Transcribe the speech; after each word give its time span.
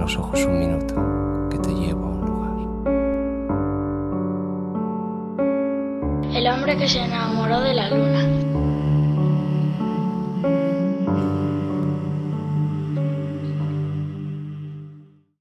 los 0.00 0.16
ojos 0.16 0.44
un 0.46 0.58
minuto, 0.58 0.94
que 1.50 1.58
te 1.58 1.74
llevo 1.74 2.06
a 2.06 2.08
un 2.08 2.24
lugar. 2.24 2.56
El 6.34 6.46
hombre 6.46 6.78
que 6.78 6.88
se 6.88 7.04
enamoró 7.04 7.60
de 7.60 7.74
la 7.74 7.90
luna. 7.90 8.26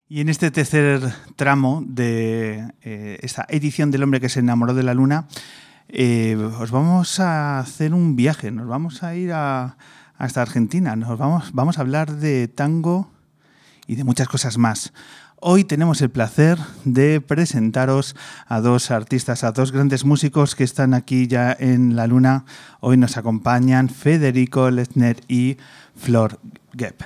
Y 0.10 0.22
en 0.22 0.28
este 0.28 0.52
tercer 0.52 1.00
tramo 1.38 1.82
de 1.88 2.74
eh, 2.82 3.18
esta 3.22 3.46
edición 3.48 3.92
del 3.92 4.04
hombre 4.04 4.20
que 4.20 4.28
se 4.28 4.42
enamoró 4.42 4.74
de 4.74 4.84
la 4.84 4.94
luna, 4.94 5.30
eh, 5.88 6.36
os 6.36 6.72
vamos 6.72 7.22
a 7.22 7.60
hacer 7.60 7.94
un 7.94 8.18
viaje, 8.18 8.52
nos 8.52 8.68
vamos 8.68 9.04
a 9.04 9.16
ir 9.16 9.32
a, 9.32 9.78
hasta 10.18 10.42
Argentina, 10.42 10.98
nos 10.98 11.18
vamos, 11.18 11.52
vamos 11.54 11.78
a 11.78 11.82
hablar 11.82 12.12
de 12.12 12.50
tango 12.50 13.10
y 13.90 13.96
de 13.96 14.04
muchas 14.04 14.28
cosas 14.28 14.60
más. 14.60 14.94
Hoy 15.38 15.64
tenemos 15.64 16.00
el 16.04 16.12
placer 16.12 16.60
de 16.86 17.22
presentaros 17.22 18.16
a 18.46 18.62
dos 18.62 18.92
artistas, 18.92 19.44
a 19.44 19.52
dos 19.52 19.72
grandes 19.72 20.06
músicos 20.06 20.54
que 20.54 20.64
están 20.64 20.94
aquí 20.94 21.26
ya 21.26 21.58
en 21.60 21.96
la 21.96 22.06
luna. 22.06 22.46
Hoy 22.82 22.98
nos 22.98 23.18
acompañan 23.18 23.90
Federico 23.90 24.70
Lesner 24.70 25.18
y 25.28 25.58
Flor 25.96 26.40
Gepp. 26.78 27.02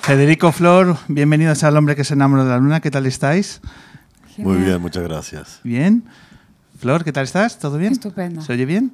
Federico 0.00 0.50
Flor, 0.50 0.96
bienvenidos 1.08 1.62
al 1.62 1.76
hombre 1.76 1.94
que 1.94 2.04
se 2.04 2.14
enamoró 2.14 2.44
de 2.44 2.50
la 2.50 2.56
luna. 2.56 2.80
¿Qué 2.80 2.90
tal 2.90 3.04
estáis? 3.04 3.60
Muy 4.38 4.56
bien, 4.56 4.80
muchas 4.80 5.02
gracias. 5.02 5.60
Bien. 5.62 6.04
Flor, 6.84 7.02
¿qué 7.02 7.12
tal 7.12 7.24
estás? 7.24 7.58
¿Todo 7.58 7.78
bien? 7.78 7.94
Estupendo. 7.94 8.42
¿Se 8.42 8.52
oye 8.52 8.66
bien? 8.66 8.92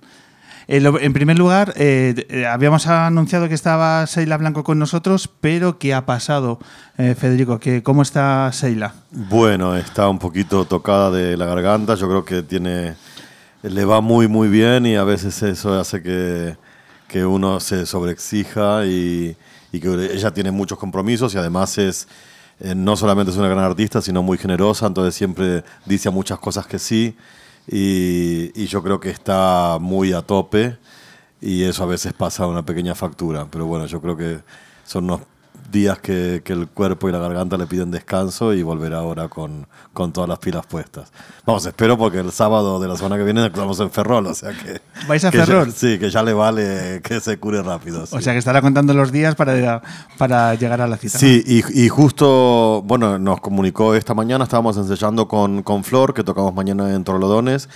Eh, 0.68 0.80
en 1.00 1.12
primer 1.12 1.36
lugar, 1.36 1.74
eh, 1.74 2.24
eh, 2.28 2.46
habíamos 2.46 2.86
anunciado 2.86 3.48
que 3.48 3.54
estaba 3.54 4.06
Seila 4.06 4.36
Blanco 4.36 4.62
con 4.62 4.78
nosotros, 4.78 5.28
pero 5.40 5.80
¿qué 5.80 5.92
ha 5.92 6.06
pasado, 6.06 6.60
Federico? 6.96 7.58
¿Qué, 7.58 7.82
¿Cómo 7.82 8.02
está 8.02 8.48
Seila? 8.52 8.94
Bueno, 9.10 9.76
está 9.76 10.08
un 10.08 10.20
poquito 10.20 10.66
tocada 10.66 11.10
de 11.10 11.36
la 11.36 11.46
garganta. 11.46 11.96
Yo 11.96 12.06
creo 12.06 12.24
que 12.24 12.44
tiene, 12.44 12.94
le 13.64 13.84
va 13.84 14.00
muy, 14.00 14.28
muy 14.28 14.46
bien 14.46 14.86
y 14.86 14.94
a 14.94 15.02
veces 15.02 15.42
eso 15.42 15.76
hace 15.76 16.00
que, 16.00 16.56
que 17.08 17.24
uno 17.24 17.58
se 17.58 17.86
sobreexija 17.86 18.86
y, 18.86 19.36
y 19.72 19.80
que 19.80 19.88
ella 20.14 20.30
tiene 20.30 20.52
muchos 20.52 20.78
compromisos 20.78 21.34
y 21.34 21.38
además 21.38 21.76
es 21.76 22.06
eh, 22.60 22.74
no 22.74 22.94
solamente 22.94 23.32
es 23.32 23.38
una 23.38 23.48
gran 23.48 23.64
artista, 23.64 24.02
sino 24.02 24.22
muy 24.22 24.36
generosa, 24.36 24.86
entonces 24.86 25.14
siempre 25.14 25.64
dice 25.86 26.10
muchas 26.10 26.38
cosas 26.38 26.66
que 26.66 26.78
sí 26.78 27.16
y, 27.70 28.50
y, 28.60 28.66
yo 28.66 28.82
creo 28.82 28.98
que 28.98 29.10
está 29.10 29.78
muy 29.80 30.12
a 30.12 30.22
tope 30.22 30.76
y 31.40 31.62
eso 31.62 31.84
a 31.84 31.86
veces 31.86 32.12
pasa 32.12 32.46
una 32.46 32.64
pequeña 32.64 32.94
factura, 32.94 33.46
pero 33.50 33.66
bueno, 33.66 33.86
yo 33.86 34.00
creo 34.00 34.16
que 34.16 34.40
son 34.84 35.04
unos 35.04 35.20
días 35.70 35.98
que, 35.98 36.42
que, 36.44 36.52
el 36.52 36.68
cuerpo 36.68 37.08
y 37.08 37.12
la 37.12 37.18
garganta 37.18 37.56
le 37.56 37.66
piden 37.66 37.90
descanso 37.90 38.52
y 38.54 38.62
volver 38.62 38.94
ahora 38.94 39.28
con, 39.28 39.66
con, 39.92 40.12
todas 40.12 40.28
las 40.28 40.38
pilas 40.38 40.66
puestas. 40.66 41.12
Vamos, 41.46 41.64
espero 41.66 41.96
porque 41.96 42.18
el 42.18 42.32
sábado 42.32 42.80
de 42.80 42.88
la 42.88 42.96
semana 42.96 43.16
que 43.16 43.24
viene 43.24 43.46
estamos 43.46 43.78
en 43.80 43.90
Ferrol, 43.90 44.26
o 44.26 44.34
sea 44.34 44.50
que... 44.52 44.80
¿Vais 45.06 45.24
a 45.24 45.30
que 45.30 45.38
Ferrol? 45.38 45.68
Ya, 45.68 45.72
sí, 45.72 45.98
que 45.98 46.10
ya 46.10 46.22
le 46.22 46.32
vale 46.32 47.00
que 47.02 47.20
se 47.20 47.38
cure 47.38 47.62
rápido. 47.62 48.06
Sí. 48.06 48.16
O 48.16 48.20
sea 48.20 48.32
que 48.32 48.38
estará 48.38 48.60
contando 48.60 48.94
los 48.94 49.12
días 49.12 49.34
para, 49.34 49.82
para 50.18 50.54
llegar 50.54 50.80
a 50.80 50.86
la 50.86 50.96
cita. 50.96 51.18
Sí, 51.18 51.42
y, 51.46 51.84
y, 51.84 51.88
justo, 51.88 52.82
bueno, 52.84 53.18
nos 53.18 53.40
comunicó 53.40 53.94
esta 53.94 54.14
mañana, 54.14 54.44
estábamos 54.44 54.76
ensayando 54.76 55.28
con, 55.28 55.62
con 55.62 55.84
Flor, 55.84 56.14
que 56.14 56.24
tocamos 56.24 56.54
mañana 56.54 56.94
en 56.94 57.04
Torlodones, 57.04 57.68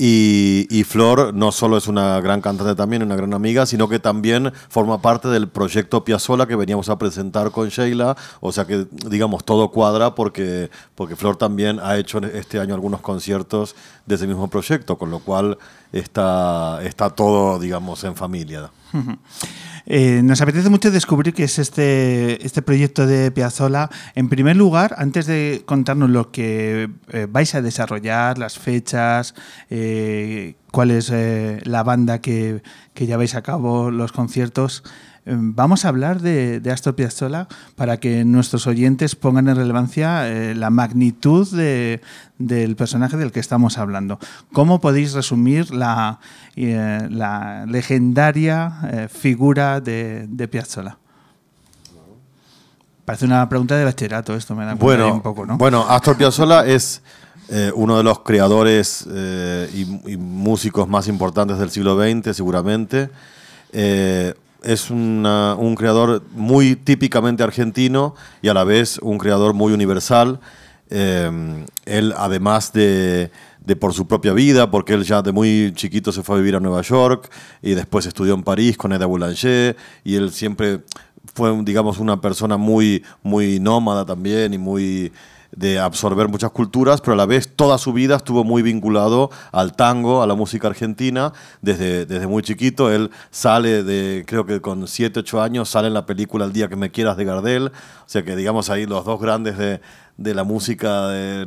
y, 0.00 0.84
Flor 0.84 1.34
no 1.34 1.50
solo 1.50 1.76
es 1.76 1.88
una 1.88 2.20
gran 2.20 2.40
cantante 2.40 2.76
también, 2.76 3.02
una 3.02 3.16
gran 3.16 3.34
amiga, 3.34 3.66
sino 3.66 3.88
que 3.88 3.98
también 3.98 4.52
forma 4.68 5.02
parte 5.02 5.26
del 5.26 5.48
proyecto 5.48 6.04
Piazzola 6.04 6.46
que 6.46 6.54
veníamos 6.54 6.88
a 6.88 6.98
presentar 6.98 7.50
con 7.50 7.68
Sheila. 7.68 8.16
O 8.40 8.52
sea 8.52 8.64
que, 8.64 8.86
digamos, 9.08 9.44
todo 9.44 9.70
cuadra 9.72 10.14
porque, 10.14 10.70
porque 10.94 11.16
Flor 11.16 11.36
también 11.36 11.80
ha 11.80 11.96
hecho 11.96 12.18
este 12.18 12.60
año 12.60 12.74
algunos 12.74 13.00
conciertos 13.00 13.74
de 14.06 14.14
ese 14.14 14.28
mismo 14.28 14.48
proyecto, 14.48 14.96
con 14.96 15.10
lo 15.10 15.18
cual 15.18 15.58
está, 15.92 16.80
está 16.84 17.10
todo, 17.10 17.58
digamos, 17.58 18.04
en 18.04 18.14
familia. 18.14 18.70
Eh, 19.90 20.20
nos 20.22 20.42
apetece 20.42 20.68
mucho 20.68 20.90
descubrir 20.90 21.32
qué 21.32 21.44
es 21.44 21.58
este, 21.58 22.44
este 22.44 22.60
proyecto 22.60 23.06
de 23.06 23.30
Piazzola. 23.30 23.88
En 24.14 24.28
primer 24.28 24.54
lugar, 24.54 24.94
antes 24.98 25.26
de 25.26 25.62
contarnos 25.64 26.10
lo 26.10 26.30
que 26.30 26.90
eh, 27.08 27.26
vais 27.30 27.54
a 27.54 27.62
desarrollar, 27.62 28.36
las 28.36 28.58
fechas, 28.58 29.34
eh, 29.70 30.56
cuál 30.72 30.90
es 30.90 31.10
eh, 31.10 31.60
la 31.64 31.84
banda 31.84 32.20
que, 32.20 32.62
que 32.92 33.06
lleváis 33.06 33.34
a 33.34 33.40
cabo, 33.40 33.90
los 33.90 34.12
conciertos, 34.12 34.84
Vamos 35.30 35.84
a 35.84 35.88
hablar 35.88 36.20
de, 36.20 36.60
de, 36.60 36.70
Astor 36.70 36.94
Piazzolla 36.94 37.48
para 37.76 37.98
que 37.98 38.24
nuestros 38.24 38.66
oyentes 38.66 39.14
pongan 39.16 39.48
en 39.48 39.56
relevancia 39.56 40.28
eh, 40.28 40.54
la 40.54 40.70
magnitud 40.70 41.48
de, 41.54 42.00
del 42.38 42.76
personaje 42.76 43.16
del 43.16 43.32
que 43.32 43.40
estamos 43.40 43.78
hablando. 43.78 44.18
¿Cómo 44.52 44.80
podéis 44.80 45.12
resumir 45.12 45.72
la, 45.72 46.20
eh, 46.56 47.06
la 47.10 47.66
legendaria 47.66 48.72
eh, 48.90 49.08
figura 49.08 49.80
de, 49.80 50.26
de, 50.28 50.48
Piazzolla? 50.48 50.98
Parece 53.04 53.24
una 53.24 53.48
pregunta 53.48 53.76
de 53.76 53.84
bachillerato 53.84 54.34
esto, 54.34 54.54
me 54.54 54.64
da 54.64 54.74
bueno, 54.74 55.14
un 55.14 55.22
poco, 55.22 55.46
¿no? 55.46 55.58
Bueno, 55.58 55.86
Astor 55.88 56.16
Piazzolla 56.16 56.66
es 56.66 57.02
eh, 57.50 57.72
uno 57.74 57.96
de 57.96 58.02
los 58.02 58.18
creadores 58.20 59.06
eh, 59.10 59.70
y, 59.72 60.12
y, 60.12 60.16
músicos 60.18 60.86
más 60.86 61.08
importantes 61.08 61.58
del 61.58 61.70
siglo 61.70 61.98
XX, 61.98 62.36
seguramente. 62.36 63.08
Eh, 63.72 64.34
es 64.62 64.90
una, 64.90 65.54
un 65.54 65.74
creador 65.74 66.22
muy 66.32 66.76
típicamente 66.76 67.42
argentino 67.42 68.14
y 68.42 68.48
a 68.48 68.54
la 68.54 68.64
vez 68.64 68.98
un 68.98 69.18
creador 69.18 69.54
muy 69.54 69.72
universal. 69.72 70.40
Eh, 70.90 71.64
él, 71.84 72.14
además 72.16 72.72
de, 72.72 73.30
de, 73.64 73.76
por 73.76 73.92
su 73.92 74.06
propia 74.06 74.32
vida, 74.32 74.70
porque 74.70 74.94
él 74.94 75.04
ya 75.04 75.22
de 75.22 75.32
muy 75.32 75.72
chiquito 75.74 76.12
se 76.12 76.22
fue 76.22 76.36
a 76.36 76.38
vivir 76.38 76.56
a 76.56 76.60
Nueva 76.60 76.82
York 76.82 77.30
y 77.62 77.74
después 77.74 78.06
estudió 78.06 78.34
en 78.34 78.42
París 78.42 78.76
con 78.76 78.92
Eda 78.92 79.06
Boulanger 79.06 79.76
y 80.02 80.14
él 80.16 80.32
siempre 80.32 80.80
fue, 81.34 81.62
digamos, 81.62 81.98
una 81.98 82.20
persona 82.20 82.56
muy, 82.56 83.04
muy 83.22 83.60
nómada 83.60 84.04
también 84.04 84.54
y 84.54 84.58
muy 84.58 85.12
de 85.52 85.78
absorber 85.78 86.28
muchas 86.28 86.50
culturas, 86.50 87.00
pero 87.00 87.14
a 87.14 87.16
la 87.16 87.26
vez 87.26 87.48
toda 87.54 87.78
su 87.78 87.92
vida 87.92 88.16
estuvo 88.16 88.44
muy 88.44 88.62
vinculado 88.62 89.30
al 89.50 89.74
tango, 89.74 90.22
a 90.22 90.26
la 90.26 90.34
música 90.34 90.68
argentina, 90.68 91.32
desde, 91.62 92.06
desde 92.06 92.26
muy 92.26 92.42
chiquito. 92.42 92.90
Él 92.90 93.10
sale 93.30 93.82
de, 93.82 94.24
creo 94.26 94.46
que 94.46 94.60
con 94.60 94.86
7, 94.86 95.20
8 95.20 95.42
años, 95.42 95.68
sale 95.68 95.88
en 95.88 95.94
la 95.94 96.06
película 96.06 96.44
El 96.44 96.52
día 96.52 96.68
que 96.68 96.76
me 96.76 96.90
quieras 96.90 97.16
de 97.16 97.24
Gardel, 97.24 97.66
o 97.68 97.72
sea 98.06 98.22
que 98.24 98.36
digamos 98.36 98.70
ahí 98.70 98.86
los 98.86 99.04
dos 99.04 99.20
grandes 99.20 99.56
de, 99.58 99.80
de 100.18 100.34
la 100.34 100.44
música 100.44 101.08
de, 101.08 101.46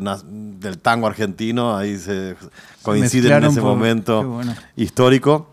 del 0.59 0.79
tango 0.79 1.07
argentino, 1.07 1.75
ahí 1.75 1.97
se 1.97 2.35
coinciden 2.81 3.33
en 3.33 3.44
ese 3.45 3.62
momento 3.62 4.23
bueno. 4.23 4.56
histórico. 4.75 5.47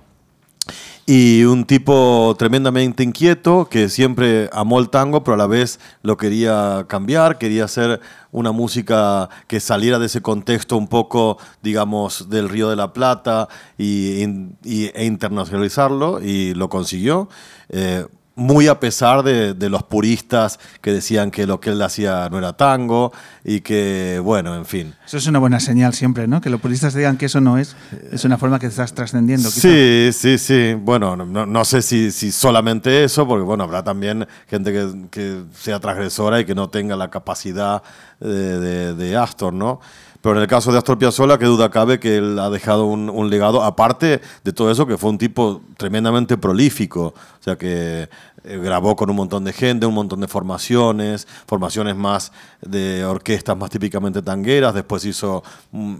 Y 1.10 1.44
un 1.44 1.64
tipo 1.64 2.36
tremendamente 2.38 3.02
inquieto 3.02 3.66
que 3.70 3.88
siempre 3.88 4.50
amó 4.52 4.78
el 4.78 4.90
tango, 4.90 5.24
pero 5.24 5.36
a 5.36 5.38
la 5.38 5.46
vez 5.46 5.80
lo 6.02 6.18
quería 6.18 6.84
cambiar, 6.86 7.38
quería 7.38 7.64
hacer 7.64 8.02
una 8.30 8.52
música 8.52 9.30
que 9.46 9.58
saliera 9.58 9.98
de 9.98 10.04
ese 10.04 10.20
contexto 10.20 10.76
un 10.76 10.86
poco, 10.86 11.38
digamos, 11.62 12.28
del 12.28 12.50
Río 12.50 12.68
de 12.68 12.76
la 12.76 12.92
Plata 12.92 13.48
y, 13.78 14.20
e 14.64 15.04
internacionalizarlo, 15.06 16.22
y 16.22 16.52
lo 16.52 16.68
consiguió. 16.68 17.30
Eh, 17.70 18.04
muy 18.38 18.68
a 18.68 18.78
pesar 18.78 19.22
de, 19.22 19.52
de, 19.52 19.68
los 19.68 19.82
puristas 19.82 20.58
que 20.80 20.92
decían 20.92 21.30
que 21.30 21.46
lo 21.46 21.60
que 21.60 21.70
él 21.70 21.82
hacía 21.82 22.28
no 22.30 22.38
era 22.38 22.54
tango 22.54 23.12
y 23.44 23.60
que, 23.60 24.20
bueno, 24.22 24.54
en 24.54 24.64
fin. 24.64 24.94
Eso 25.04 25.18
es 25.18 25.26
una 25.26 25.40
buena 25.40 25.60
señal 25.60 25.92
siempre, 25.92 26.28
¿no? 26.28 26.40
Que 26.40 26.48
los 26.48 26.60
puristas 26.60 26.94
digan 26.94 27.16
que 27.16 27.26
eso 27.26 27.40
no 27.40 27.58
es, 27.58 27.76
es 28.12 28.24
una 28.24 28.38
forma 28.38 28.58
que 28.58 28.66
estás 28.66 28.94
trascendiendo. 28.94 29.50
Sí, 29.50 30.10
sí, 30.12 30.38
sí. 30.38 30.74
Bueno, 30.74 31.16
no, 31.16 31.46
no 31.46 31.64
sé 31.64 31.82
si, 31.82 32.12
si, 32.12 32.30
solamente 32.30 33.04
eso, 33.04 33.26
porque, 33.26 33.44
bueno, 33.44 33.64
habrá 33.64 33.82
también 33.82 34.26
gente 34.48 34.72
que, 34.72 35.08
que 35.10 35.42
sea 35.52 35.80
transgresora 35.80 36.40
y 36.40 36.44
que 36.44 36.54
no 36.54 36.70
tenga 36.70 36.96
la 36.96 37.10
capacidad 37.10 37.82
de, 38.20 38.60
de, 38.60 38.94
de 38.94 39.16
Astor, 39.16 39.52
¿no? 39.52 39.80
Pero 40.20 40.34
en 40.34 40.42
el 40.42 40.48
caso 40.48 40.72
de 40.72 40.78
Astor 40.78 40.98
Piazzolla, 40.98 41.38
qué 41.38 41.44
duda 41.44 41.70
cabe 41.70 42.00
que 42.00 42.16
él 42.16 42.38
ha 42.40 42.50
dejado 42.50 42.86
un, 42.86 43.30
legado, 43.30 43.62
aparte 43.62 44.20
de 44.42 44.52
todo 44.52 44.70
eso, 44.70 44.84
que 44.84 44.98
fue 44.98 45.10
un 45.10 45.18
tipo 45.18 45.62
tremendamente 45.76 46.36
prolífico. 46.36 47.14
O 47.14 47.42
sea, 47.42 47.56
que 47.56 48.08
eh, 48.42 48.58
grabó 48.58 48.96
con 48.96 49.10
un 49.10 49.16
montón 49.16 49.44
de 49.44 49.52
gente, 49.52 49.86
un 49.86 49.94
montón 49.94 50.20
de 50.20 50.26
formaciones, 50.26 51.28
formaciones 51.46 51.94
más 51.94 52.32
de 52.60 53.04
orquestas 53.04 53.56
más 53.56 53.70
típicamente 53.70 54.20
tangueras. 54.20 54.74
Después 54.74 55.04
hizo 55.04 55.44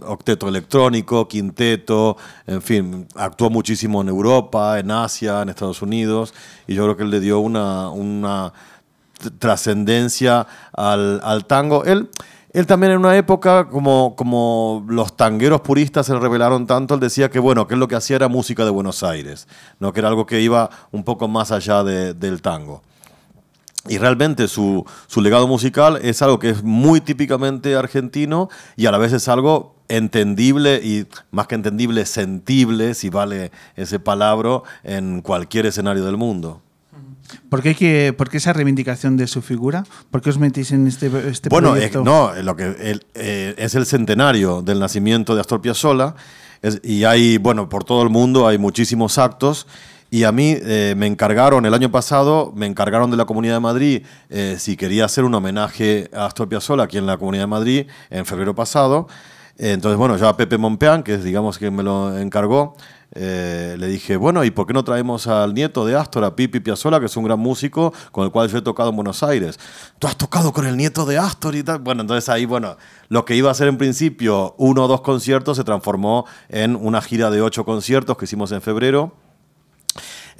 octeto 0.05 0.49
electrónico, 0.49 1.25
quinteto, 1.29 2.17
en 2.45 2.61
fin, 2.61 3.07
actuó 3.15 3.49
muchísimo 3.49 4.01
en 4.01 4.09
Europa, 4.09 4.79
en 4.79 4.91
Asia, 4.91 5.41
en 5.43 5.49
Estados 5.49 5.81
Unidos. 5.81 6.33
Y 6.67 6.75
yo 6.75 6.83
creo 6.83 6.97
que 6.97 7.03
él 7.03 7.09
le 7.09 7.21
dio 7.21 7.39
una, 7.39 7.89
una 7.89 8.51
trascendencia 9.39 10.45
al, 10.73 11.21
al 11.23 11.45
tango. 11.45 11.85
Él 11.85 12.09
él 12.51 12.65
también 12.65 12.93
en 12.93 12.99
una 12.99 13.15
época, 13.15 13.67
como, 13.69 14.15
como 14.15 14.83
los 14.87 15.15
tangueros 15.15 15.61
puristas 15.61 16.07
se 16.07 16.17
revelaron 16.17 16.65
tanto, 16.65 16.95
él 16.95 16.99
decía 16.99 17.29
que 17.29 17.39
bueno, 17.39 17.67
que 17.67 17.75
él 17.75 17.79
lo 17.79 17.87
que 17.87 17.95
hacía 17.95 18.15
era 18.15 18.27
música 18.27 18.65
de 18.65 18.71
Buenos 18.71 19.03
Aires, 19.03 19.47
¿no? 19.79 19.93
que 19.93 19.99
era 19.99 20.09
algo 20.09 20.25
que 20.25 20.41
iba 20.41 20.69
un 20.91 21.03
poco 21.03 21.27
más 21.27 21.51
allá 21.51 21.83
de- 21.83 22.13
del 22.13 22.41
tango. 22.41 22.81
Y 23.87 23.97
realmente 23.97 24.47
su, 24.47 24.85
su 25.07 25.21
legado 25.21 25.47
musical 25.47 25.99
es 26.03 26.21
algo 26.21 26.37
que 26.37 26.49
es 26.49 26.63
muy 26.63 27.01
típicamente 27.01 27.75
argentino 27.75 28.49
y 28.75 28.87
a 28.87 28.91
la 28.91 28.97
vez 28.97 29.13
es 29.13 29.27
algo 29.29 29.75
entendible 29.87 30.81
y 30.83 31.07
más 31.31 31.47
que 31.47 31.55
entendible, 31.55 32.05
sentible, 32.05 32.93
si 32.93 33.09
vale 33.09 33.51
ese 33.75 33.99
palabra, 33.99 34.61
en 34.83 35.21
cualquier 35.21 35.65
escenario 35.65 36.05
del 36.05 36.17
mundo. 36.17 36.61
¿Por 37.49 37.61
qué, 37.61 37.75
que- 37.75 38.13
por 38.17 38.29
qué 38.29 38.37
esa 38.37 38.53
reivindicación 38.53 39.17
de 39.17 39.27
su 39.27 39.41
figura? 39.41 39.83
¿Por 40.11 40.21
qué 40.21 40.29
os 40.29 40.37
metéis 40.37 40.71
en 40.71 40.87
este, 40.87 41.07
este 41.29 41.49
Bueno, 41.49 41.69
es, 41.75 41.89
proyecto? 41.89 42.03
no, 42.03 42.31
lo 42.41 42.55
que 42.55 42.63
el- 42.65 43.05
eh, 43.15 43.55
es 43.57 43.75
el 43.75 43.85
centenario 43.85 44.61
del 44.61 44.79
nacimiento 44.79 45.35
de 45.35 45.41
Astor 45.41 45.61
Piazzolla 45.61 46.15
es- 46.61 46.79
y 46.83 47.03
hay, 47.03 47.37
bueno, 47.37 47.69
por 47.69 47.83
todo 47.83 48.03
el 48.03 48.09
mundo 48.09 48.47
hay 48.47 48.57
muchísimos 48.57 49.17
actos 49.17 49.67
y 50.11 50.23
a 50.23 50.31
mí 50.31 50.55
eh, 50.59 50.95
me 50.97 51.05
encargaron 51.05 51.65
el 51.67 51.73
año 51.73 51.91
pasado, 51.91 52.51
me 52.55 52.65
encargaron 52.65 53.11
de 53.11 53.17
la 53.17 53.25
Comunidad 53.25 53.53
de 53.55 53.59
Madrid 53.59 54.03
eh, 54.29 54.55
si 54.57 54.75
quería 54.75 55.05
hacer 55.05 55.23
un 55.23 55.35
homenaje 55.35 56.09
a 56.13 56.25
Astor 56.25 56.49
Piazzolla 56.49 56.83
aquí 56.83 56.97
en 56.97 57.05
la 57.05 57.17
Comunidad 57.17 57.43
de 57.43 57.47
Madrid 57.47 57.87
en 58.09 58.25
febrero 58.25 58.55
pasado. 58.55 59.07
Entonces, 59.61 59.97
bueno, 59.97 60.15
yo 60.15 60.29
a 60.29 60.37
Pepe 60.37 60.57
Monpeán, 60.57 61.03
que 61.03 61.15
es, 61.15 61.23
digamos, 61.23 61.57
que 61.57 61.69
me 61.69 61.83
lo 61.83 62.17
encargó, 62.17 62.77
eh, 63.11 63.75
le 63.77 63.87
dije, 63.87 64.15
bueno, 64.15 64.45
¿y 64.45 64.51
por 64.51 64.65
qué 64.65 64.71
no 64.71 64.85
traemos 64.85 65.27
al 65.27 65.53
nieto 65.53 65.85
de 65.85 65.97
Astor, 65.97 66.23
a 66.23 66.33
Pipi 66.33 66.61
Piazzolla, 66.61 67.01
que 67.01 67.07
es 67.07 67.17
un 67.17 67.25
gran 67.25 67.39
músico 67.39 67.91
con 68.13 68.23
el 68.23 68.31
cual 68.31 68.47
yo 68.47 68.59
he 68.59 68.61
tocado 68.61 68.91
en 68.91 68.95
Buenos 68.95 69.21
Aires? 69.21 69.59
¿Tú 69.99 70.07
has 70.07 70.15
tocado 70.15 70.53
con 70.53 70.65
el 70.65 70.77
nieto 70.77 71.05
de 71.05 71.17
Astor 71.17 71.55
y 71.55 71.63
tal? 71.63 71.79
Bueno, 71.79 72.01
entonces 72.01 72.29
ahí, 72.29 72.45
bueno, 72.45 72.77
lo 73.09 73.25
que 73.25 73.35
iba 73.35 73.51
a 73.51 73.53
ser 73.53 73.67
en 73.67 73.77
principio 73.77 74.55
uno 74.57 74.85
o 74.85 74.87
dos 74.87 75.01
conciertos 75.01 75.57
se 75.57 75.65
transformó 75.65 76.25
en 76.47 76.77
una 76.77 77.01
gira 77.01 77.29
de 77.29 77.41
ocho 77.41 77.65
conciertos 77.65 78.15
que 78.15 78.23
hicimos 78.23 78.53
en 78.53 78.61
febrero. 78.61 79.13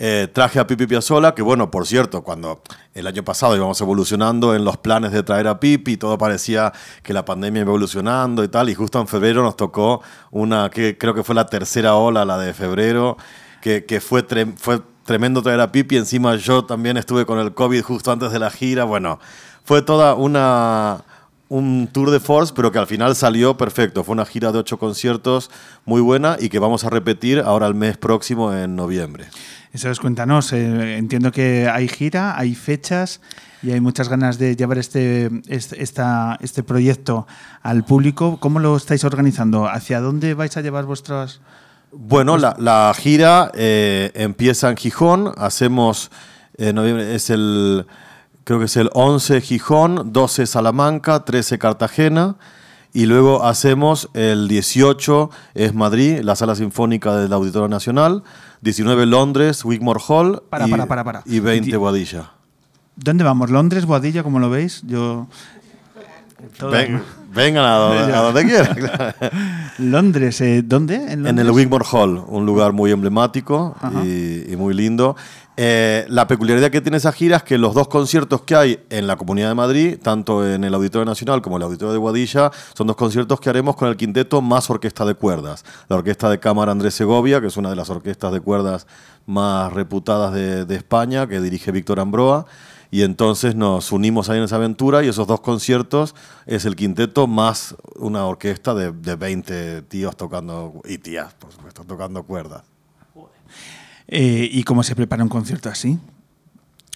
Eh, 0.01 0.29
traje 0.31 0.59
a 0.59 0.65
Pipi 0.65 0.87
Piazzolla, 0.87 1.35
que 1.35 1.41
bueno, 1.41 1.69
por 1.69 1.85
cierto, 1.85 2.21
cuando 2.21 2.61
el 2.93 3.05
año 3.05 3.25
pasado 3.25 3.57
íbamos 3.57 3.81
evolucionando 3.81 4.55
en 4.55 4.63
los 4.63 4.77
planes 4.77 5.11
de 5.11 5.23
traer 5.23 5.45
a 5.49 5.59
Pipi, 5.59 5.97
todo 5.97 6.17
parecía 6.17 6.71
que 7.03 7.11
la 7.11 7.25
pandemia 7.25 7.63
iba 7.63 7.71
evolucionando 7.71 8.41
y 8.45 8.47
tal, 8.47 8.69
y 8.69 8.75
justo 8.75 9.01
en 9.01 9.09
febrero 9.09 9.43
nos 9.43 9.57
tocó 9.57 10.01
una, 10.31 10.69
que 10.69 10.97
creo 10.97 11.13
que 11.13 11.21
fue 11.21 11.35
la 11.35 11.47
tercera 11.47 11.95
ola, 11.95 12.23
la 12.23 12.37
de 12.37 12.53
febrero, 12.53 13.17
que, 13.61 13.83
que 13.83 13.99
fue, 13.99 14.25
fue 14.55 14.81
tremendo 15.03 15.41
traer 15.41 15.59
a 15.59 15.73
Pipi, 15.73 15.97
encima 15.97 16.37
yo 16.37 16.63
también 16.63 16.95
estuve 16.95 17.25
con 17.25 17.37
el 17.37 17.53
COVID 17.53 17.81
justo 17.81 18.13
antes 18.13 18.31
de 18.31 18.39
la 18.39 18.51
gira, 18.51 18.85
bueno, 18.85 19.19
fue 19.65 19.81
toda 19.81 20.13
una 20.13 21.03
un 21.49 21.89
tour 21.91 22.11
de 22.11 22.19
force, 22.19 22.53
pero 22.55 22.71
que 22.71 22.79
al 22.79 22.87
final 22.87 23.15
salió 23.15 23.57
perfecto. 23.57 24.03
Fue 24.03 24.13
una 24.13 24.25
gira 24.25 24.51
de 24.51 24.59
ocho 24.59 24.77
conciertos 24.77 25.49
muy 25.85 25.99
buena 25.99 26.37
y 26.39 26.49
que 26.49 26.59
vamos 26.59 26.83
a 26.85 26.89
repetir 26.89 27.39
ahora 27.39 27.67
el 27.67 27.73
mes 27.75 27.97
próximo 27.97 28.53
en 28.53 28.75
noviembre. 28.75 29.25
Eso 29.73 29.89
es, 29.89 29.99
cuéntanos. 29.99 30.53
eh, 30.53 30.97
entiendo 30.97 31.31
que 31.31 31.67
hay 31.69 31.87
gira, 31.87 32.37
hay 32.37 32.55
fechas 32.55 33.19
y 33.61 33.71
hay 33.71 33.81
muchas 33.81 34.09
ganas 34.09 34.37
de 34.39 34.55
llevar 34.55 34.77
este, 34.77 35.29
este, 35.47 35.81
esta- 35.83 36.37
este 36.41 36.63
proyecto 36.63 37.27
al 37.61 37.83
público. 37.83 38.39
¿Cómo 38.39 38.59
lo 38.59 38.77
estáis 38.77 39.03
organizando? 39.03 39.67
¿Hacia 39.67 39.99
dónde 40.01 40.33
vais 40.33 40.55
a 40.57 40.61
llevar 40.61 40.85
vuestras...? 40.85 41.41
Bueno, 41.91 42.37
la, 42.37 42.55
la 42.59 42.93
gira 42.95 43.51
eh, 43.55 44.11
empieza 44.13 44.69
en 44.69 44.77
Gijón, 44.77 45.33
hacemos, 45.37 46.11
en 46.57 46.75
noviembre, 46.75 47.15
es 47.15 47.31
el, 47.31 47.87
creo 48.49 48.57
que 48.57 48.65
es 48.65 48.77
el 48.77 48.89
11 48.95 49.41
Gijón, 49.41 50.11
12 50.11 50.47
Salamanca, 50.47 51.23
13 51.23 51.59
Cartagena, 51.59 52.35
y 52.93 53.05
luego 53.05 53.43
hacemos 53.45 54.09
el 54.15 54.47
18 54.47 55.29
es 55.53 55.75
Madrid, 55.75 56.21
la 56.23 56.35
Sala 56.35 56.55
Sinfónica 56.55 57.15
del 57.17 57.31
Auditorio 57.31 57.67
Nacional, 57.67 58.23
19 58.61 59.05
Londres, 59.05 59.63
Wigmore 59.63 59.99
Hall, 60.07 60.41
Para, 60.49 60.67
y, 60.67 60.71
para, 60.71 60.87
para, 60.87 61.03
para. 61.03 61.21
y 61.27 61.39
20 61.39 61.69
Di- 61.69 61.77
Boadilla. 61.77 62.31
¿Dónde 62.95 63.23
vamos? 63.23 63.51
¿Londres, 63.51 63.85
Boadilla, 63.85 64.23
como 64.23 64.39
lo 64.39 64.49
veis? 64.49 64.81
Yo... 64.87 65.27
Ven- 66.71 67.03
vengan 67.31 67.65
a 67.65 67.75
donde, 67.75 68.13
a 68.15 68.21
donde 68.21 68.45
quieran. 68.45 69.13
Londres, 69.77 70.41
eh, 70.41 70.63
¿dónde? 70.65 70.95
En 71.13 71.25
el? 71.37 71.51
Wigmore 71.51 71.85
Hall, 71.91 72.23
un 72.27 72.47
lugar 72.47 72.73
muy 72.73 72.89
emblemático 72.89 73.75
y, 74.03 74.51
y 74.51 74.55
muy 74.57 74.73
lindo. 74.73 75.15
Eh, 75.61 76.05
la 76.07 76.25
peculiaridad 76.25 76.71
que 76.71 76.79
tiene 76.79 76.95
esa 76.95 77.11
gira 77.11 77.35
es 77.35 77.43
que 77.43 77.57
los 77.57 77.75
dos 77.75 77.89
conciertos 77.89 78.43
que 78.43 78.55
hay 78.55 78.79
en 78.89 79.07
la 79.07 79.17
Comunidad 79.17 79.49
de 79.49 79.55
Madrid, 79.55 79.97
tanto 80.01 80.47
en 80.47 80.63
el 80.63 80.73
Auditorio 80.73 81.03
Nacional 81.03 81.41
como 81.41 81.57
en 81.57 81.63
el 81.63 81.65
Auditorio 81.65 81.91
de 81.91 81.97
Guadilla, 81.97 82.49
son 82.73 82.87
dos 82.87 82.95
conciertos 82.95 83.41
que 83.41 83.49
haremos 83.49 83.75
con 83.75 83.89
el 83.89 83.97
quinteto 83.97 84.41
más 84.41 84.69
orquesta 84.69 85.03
de 85.03 85.15
cuerdas. 85.15 85.65
La 85.89 85.97
Orquesta 85.97 86.29
de 86.29 86.39
Cámara 86.39 86.71
Andrés 86.71 86.93
Segovia, 86.93 87.41
que 87.41 87.47
es 87.47 87.57
una 87.57 87.69
de 87.69 87.75
las 87.75 87.89
orquestas 87.89 88.31
de 88.31 88.39
cuerdas 88.39 88.87
más 89.25 89.73
reputadas 89.73 90.33
de, 90.33 90.73
España, 90.73 91.27
que 91.27 91.41
dirige 91.41 91.73
Víctor 91.73 91.99
Ambroa. 91.99 92.45
Y 92.89 93.01
entonces 93.01 93.53
nos 93.53 93.91
unimos 93.91 94.29
ahí 94.29 94.37
en 94.37 94.45
esa 94.45 94.55
aventura 94.55 95.03
y 95.03 95.09
esos 95.09 95.27
dos 95.27 95.41
conciertos 95.41 96.15
es 96.45 96.63
el 96.63 96.77
quinteto 96.77 97.27
más 97.27 97.75
una 97.97 98.25
orquesta 98.25 98.73
de, 98.73 98.93
de 98.93 99.17
20 99.17 99.81
tíos 99.81 100.15
tocando, 100.15 100.81
y 100.85 100.99
tías, 100.99 101.33
por 101.33 101.51
supuesto, 101.51 101.83
tocando 101.83 102.23
cuerdas. 102.23 102.63
Eh, 104.11 104.49
¿Y 104.51 104.63
cómo 104.63 104.81
se 104.81 104.95
prepara 104.95 105.21
un 105.23 105.29
concierto 105.29 105.69
así? 105.69 105.99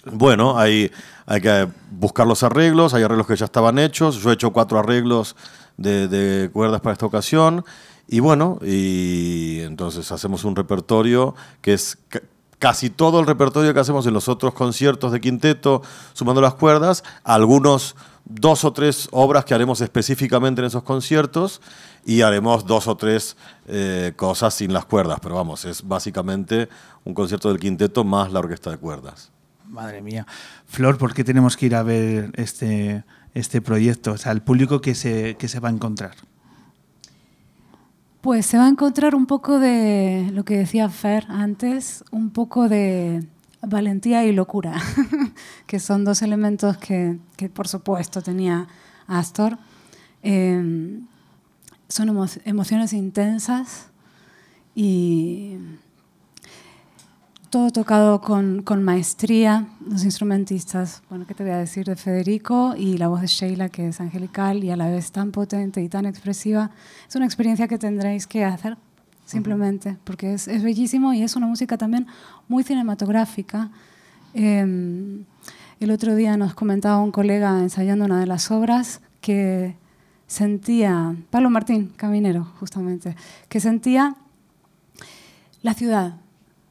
Bueno, 0.04 0.58
hay, 0.58 0.90
hay 1.26 1.40
que 1.40 1.68
buscar 1.92 2.26
los 2.26 2.42
arreglos, 2.42 2.92
hay 2.92 3.04
arreglos 3.04 3.26
que 3.26 3.36
ya 3.36 3.44
estaban 3.44 3.78
hechos, 3.78 4.20
yo 4.20 4.30
he 4.30 4.34
hecho 4.34 4.52
cuatro 4.52 4.78
arreglos 4.78 5.36
de, 5.76 6.08
de 6.08 6.50
cuerdas 6.50 6.80
para 6.80 6.92
esta 6.92 7.06
ocasión. 7.06 7.64
Y 8.08 8.20
bueno, 8.20 8.58
y 8.62 9.60
entonces 9.60 10.10
hacemos 10.12 10.44
un 10.44 10.56
repertorio 10.56 11.34
que 11.62 11.72
es 11.72 11.96
ca- 12.08 12.20
casi 12.58 12.90
todo 12.90 13.20
el 13.20 13.26
repertorio 13.26 13.72
que 13.72 13.80
hacemos 13.80 14.06
en 14.06 14.12
los 14.12 14.28
otros 14.28 14.52
conciertos 14.52 15.12
de 15.12 15.20
quinteto, 15.20 15.82
sumando 16.12 16.40
las 16.42 16.54
cuerdas, 16.54 17.04
algunos 17.22 17.94
dos 18.26 18.64
o 18.64 18.72
tres 18.72 19.08
obras 19.12 19.44
que 19.44 19.54
haremos 19.54 19.80
específicamente 19.80 20.60
en 20.60 20.66
esos 20.66 20.82
conciertos 20.82 21.60
y 22.04 22.22
haremos 22.22 22.66
dos 22.66 22.86
o 22.88 22.96
tres 22.96 23.36
eh, 23.66 24.12
cosas 24.16 24.54
sin 24.54 24.72
las 24.72 24.84
cuerdas, 24.84 25.18
pero 25.22 25.34
vamos, 25.34 25.64
es 25.64 25.86
básicamente 25.86 26.68
un 27.04 27.14
concierto 27.14 27.48
del 27.48 27.58
quinteto 27.58 28.04
más 28.04 28.32
la 28.32 28.40
orquesta 28.40 28.70
de 28.70 28.78
cuerdas. 28.78 29.30
Madre 29.68 30.02
mía. 30.02 30.26
Flor, 30.66 30.98
¿por 30.98 31.14
qué 31.14 31.24
tenemos 31.24 31.56
que 31.56 31.66
ir 31.66 31.74
a 31.74 31.82
ver 31.82 32.30
este, 32.34 33.04
este 33.32 33.62
proyecto? 33.62 34.12
O 34.12 34.18
sea, 34.18 34.32
el 34.32 34.42
público 34.42 34.80
que 34.80 34.94
se, 34.94 35.36
que 35.36 35.48
se 35.48 35.60
va 35.60 35.68
a 35.68 35.72
encontrar. 35.72 36.14
Pues 38.20 38.46
se 38.46 38.58
va 38.58 38.66
a 38.66 38.68
encontrar 38.68 39.14
un 39.14 39.26
poco 39.26 39.58
de 39.58 40.30
lo 40.32 40.44
que 40.44 40.58
decía 40.58 40.88
Fer 40.88 41.26
antes, 41.28 42.04
un 42.10 42.30
poco 42.30 42.68
de 42.68 43.26
valentía 43.62 44.24
y 44.24 44.32
locura, 44.32 44.80
que 45.66 45.80
son 45.80 46.04
dos 46.04 46.22
elementos 46.22 46.76
que, 46.76 47.18
que, 47.36 47.48
por 47.48 47.68
supuesto 47.68 48.22
tenía 48.22 48.66
Astor. 49.06 49.58
Eh, 50.22 51.00
son 51.94 52.08
emo- 52.08 52.40
emociones 52.44 52.92
intensas 52.92 53.86
y 54.74 55.56
todo 57.50 57.70
tocado 57.70 58.20
con, 58.20 58.62
con 58.62 58.82
maestría, 58.82 59.68
los 59.88 60.02
instrumentistas, 60.02 61.04
bueno, 61.08 61.24
¿qué 61.24 61.34
te 61.34 61.44
voy 61.44 61.52
a 61.52 61.58
decir 61.58 61.86
de 61.86 61.94
Federico? 61.94 62.74
Y 62.76 62.98
la 62.98 63.06
voz 63.06 63.20
de 63.20 63.28
Sheila, 63.28 63.68
que 63.68 63.86
es 63.86 64.00
angelical 64.00 64.64
y 64.64 64.72
a 64.72 64.76
la 64.76 64.88
vez 64.88 65.12
tan 65.12 65.30
potente 65.30 65.80
y 65.82 65.88
tan 65.88 66.04
expresiva. 66.04 66.72
Es 67.08 67.14
una 67.14 67.26
experiencia 67.26 67.68
que 67.68 67.78
tendréis 67.78 68.26
que 68.26 68.44
hacer, 68.44 68.76
simplemente, 69.24 69.96
porque 70.02 70.34
es, 70.34 70.48
es 70.48 70.64
bellísimo 70.64 71.14
y 71.14 71.22
es 71.22 71.36
una 71.36 71.46
música 71.46 71.78
también 71.78 72.08
muy 72.48 72.64
cinematográfica. 72.64 73.70
Eh, 74.34 75.22
el 75.78 75.90
otro 75.92 76.16
día 76.16 76.36
nos 76.36 76.54
comentaba 76.54 76.98
un 76.98 77.12
colega 77.12 77.60
ensayando 77.60 78.04
una 78.04 78.18
de 78.18 78.26
las 78.26 78.50
obras 78.50 79.00
que 79.20 79.76
sentía, 80.26 81.16
Pablo 81.30 81.50
Martín, 81.50 81.92
caminero, 81.96 82.44
justamente, 82.58 83.16
que 83.48 83.60
sentía 83.60 84.16
la 85.62 85.74
ciudad 85.74 86.16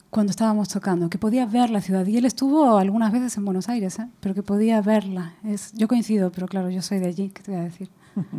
cuando 0.09 0.29
estábamos 0.29 0.69
tocando, 0.69 1.09
que 1.09 1.17
podía 1.17 1.45
ver 1.45 1.71
la 1.71 1.81
ciudad. 1.81 2.05
Y 2.05 2.17
él 2.17 2.25
estuvo 2.25 2.77
algunas 2.77 3.11
veces 3.11 3.35
en 3.37 3.45
Buenos 3.45 3.67
Aires, 3.67 3.97
¿eh? 3.99 4.07
pero 4.19 4.35
que 4.35 4.43
podía 4.43 4.79
verla. 4.81 5.33
Es, 5.43 5.73
yo 5.73 5.87
coincido, 5.87 6.31
pero 6.31 6.47
claro, 6.47 6.69
yo 6.69 6.81
soy 6.81 6.99
de 6.99 7.07
allí, 7.07 7.29
¿qué 7.29 7.41
te 7.41 7.51
voy 7.51 7.59
a 7.59 7.63
decir? 7.63 7.89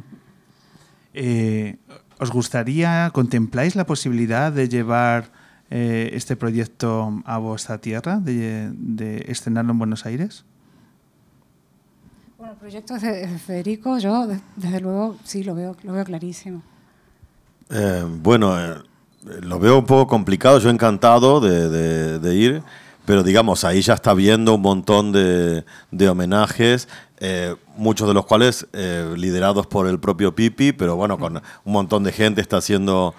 Eh, 1.16 1.76
¿Os 2.18 2.32
gustaría, 2.32 3.08
contempláis 3.14 3.76
la 3.76 3.86
posibilidad 3.86 4.50
de 4.50 4.68
llevar 4.68 5.30
eh, 5.70 6.10
este 6.12 6.34
proyecto 6.34 7.22
a 7.24 7.38
vuestra 7.38 7.78
tierra, 7.78 8.18
de, 8.18 8.72
de 8.72 9.24
estrenarlo 9.28 9.70
en 9.70 9.78
Buenos 9.78 10.06
Aires? 10.06 10.44
Bueno, 12.44 12.52
el 12.52 12.58
proyecto 12.60 12.98
de 12.98 13.26
de 13.26 13.38
Federico, 13.38 13.96
yo 13.98 14.26
de- 14.26 14.38
desde 14.56 14.78
luego 14.80 15.16
sí 15.24 15.42
lo 15.44 15.54
veo, 15.54 15.74
lo 15.82 15.94
veo 15.94 16.04
clarísimo. 16.04 16.60
Eh, 17.70 18.04
bueno, 18.06 18.60
eh, 18.62 18.74
lo 19.40 19.58
veo 19.58 19.78
un 19.78 19.86
poco 19.86 20.06
complicado. 20.06 20.58
Yo 20.58 20.68
encantado 20.68 21.40
de, 21.40 21.70
de- 21.70 22.18
de 22.18 22.34
ir, 22.34 22.62
pero 23.06 23.22
digamos, 23.22 23.64
ahí 23.64 23.80
ya 23.80 23.94
está 23.94 24.12
viendo 24.12 24.54
un 24.56 24.60
montón 24.60 25.10
de, 25.12 25.64
de 25.90 26.08
homenajes. 26.10 26.86
eh, 27.18 27.56
muchos 27.78 28.06
de 28.08 28.12
los 28.12 28.26
cuales 28.26 28.66
eh, 28.74 29.14
liderados 29.16 29.66
por 29.66 29.86
el 29.86 29.98
propio 29.98 30.34
Pipi, 30.34 30.72
pero 30.72 30.96
bueno, 30.96 31.18
con 31.18 31.36
un 31.36 31.72
montón 31.72 32.04
de 32.04 32.12
gente 32.12 32.42
está 32.42 32.58
haciendo 32.58 33.14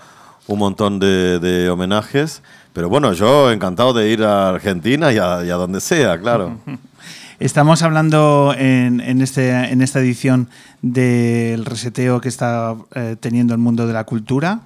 un 0.46 0.60
montón 0.60 1.00
de, 1.00 1.39
de 1.39 1.67
homenajes. 1.72 2.44
Pero 2.74 2.89
bueno, 2.89 3.12
yo 3.13 3.51
encantado 3.51 3.91
de 3.94 4.08
ir 4.10 4.22
a 4.24 4.50
Argentina 4.50 5.12
y 5.12 5.17
a, 5.17 5.44
y 5.44 5.50
a 5.50 5.55
donde 5.55 5.82
sea, 5.82 6.20
claro. 6.20 6.60
Estamos 7.39 7.82
hablando 7.82 8.56
en, 8.58 9.01
en, 9.01 9.22
este, 9.22 9.50
en 9.51 9.82
esta 9.82 10.00
edición 10.00 10.50
del 10.82 11.65
reseteo 11.65 12.22
que 12.22 12.30
está 12.30 12.75
eh, 12.94 13.18
teniendo 13.20 13.54
el 13.54 13.60
mundo 13.60 13.88
de 13.88 13.94
la 13.94 14.06
cultura, 14.06 14.62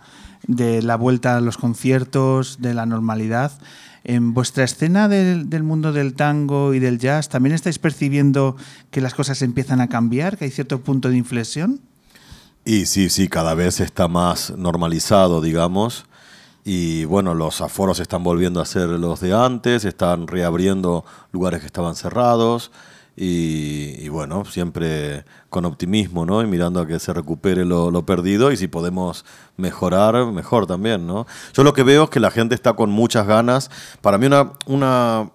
de 0.46 0.84
la 0.84 0.96
vuelta 0.96 1.36
a 1.36 1.42
los 1.42 1.58
conciertos, 1.58 2.62
de 2.62 2.76
la 2.76 2.86
normalidad. 2.86 3.54
En 4.04 4.36
vuestra 4.36 4.64
escena 4.66 5.08
del, 5.08 5.50
del, 5.50 5.64
mundo 5.64 5.94
del 5.94 6.14
tango 6.14 6.76
y 6.76 6.80
del 6.80 7.00
jazz, 7.00 7.28
¿también 7.30 7.56
estáis 7.56 7.80
percibiendo 7.80 8.56
que 8.92 9.02
las 9.02 9.16
cosas 9.16 9.42
empiezan 9.42 9.82
a 9.82 9.88
cambiar, 9.88 10.38
que 10.38 10.46
hay 10.46 10.52
cierto 10.52 10.82
punto 10.82 11.10
de 11.10 11.18
inflexión? 11.18 11.82
Y 12.66 12.86
sí, 12.86 13.10
sí, 13.10 13.30
cada 13.30 13.56
vez 13.56 13.80
está 13.80 14.08
más 14.08 14.54
normalizado, 14.56 15.42
digamos. 15.42 16.06
Y 16.64 17.06
bueno, 17.06 17.34
los 17.34 17.62
aforos 17.62 18.00
están 18.00 18.24
volviendo 18.24 18.62
a 18.62 18.66
ser 18.66 18.90
los 18.90 19.22
de 19.22 19.34
antes, 19.34 19.86
están 19.86 20.28
reabriendo 20.28 21.06
lugares 21.32 21.62
que 21.62 21.66
estaban 21.66 21.96
cerrados. 21.96 22.72
Y, 23.22 24.08
bueno, 24.08 24.46
siempre 24.46 25.26
con 25.50 25.66
optimismo, 25.66 26.26
¿no? 26.26 26.42
Y 26.42 26.48
mirando 26.48 26.80
a 26.80 26.88
que 26.88 27.00
se 27.00 27.12
recupere 27.12 27.66
lo, 27.66 27.92
lo, 27.92 28.06
perdido 28.06 28.50
y 28.50 28.56
si 28.56 28.70
podemos 28.70 29.26
mejorar, 29.58 30.28
mejor 30.28 30.68
también, 30.68 31.06
¿no? 31.06 31.28
Yo 31.54 31.66
lo 31.66 31.74
que 31.74 31.84
veo 31.84 32.06
es 32.06 32.10
que 32.12 32.22
la 32.22 32.32
gente 32.32 32.56
está 32.56 32.74
con 32.74 32.92
muchas 32.92 33.28
ganas. 33.28 33.70
Para 34.00 34.18
mí 34.18 34.26
una, 34.26 34.54
una 34.68 35.32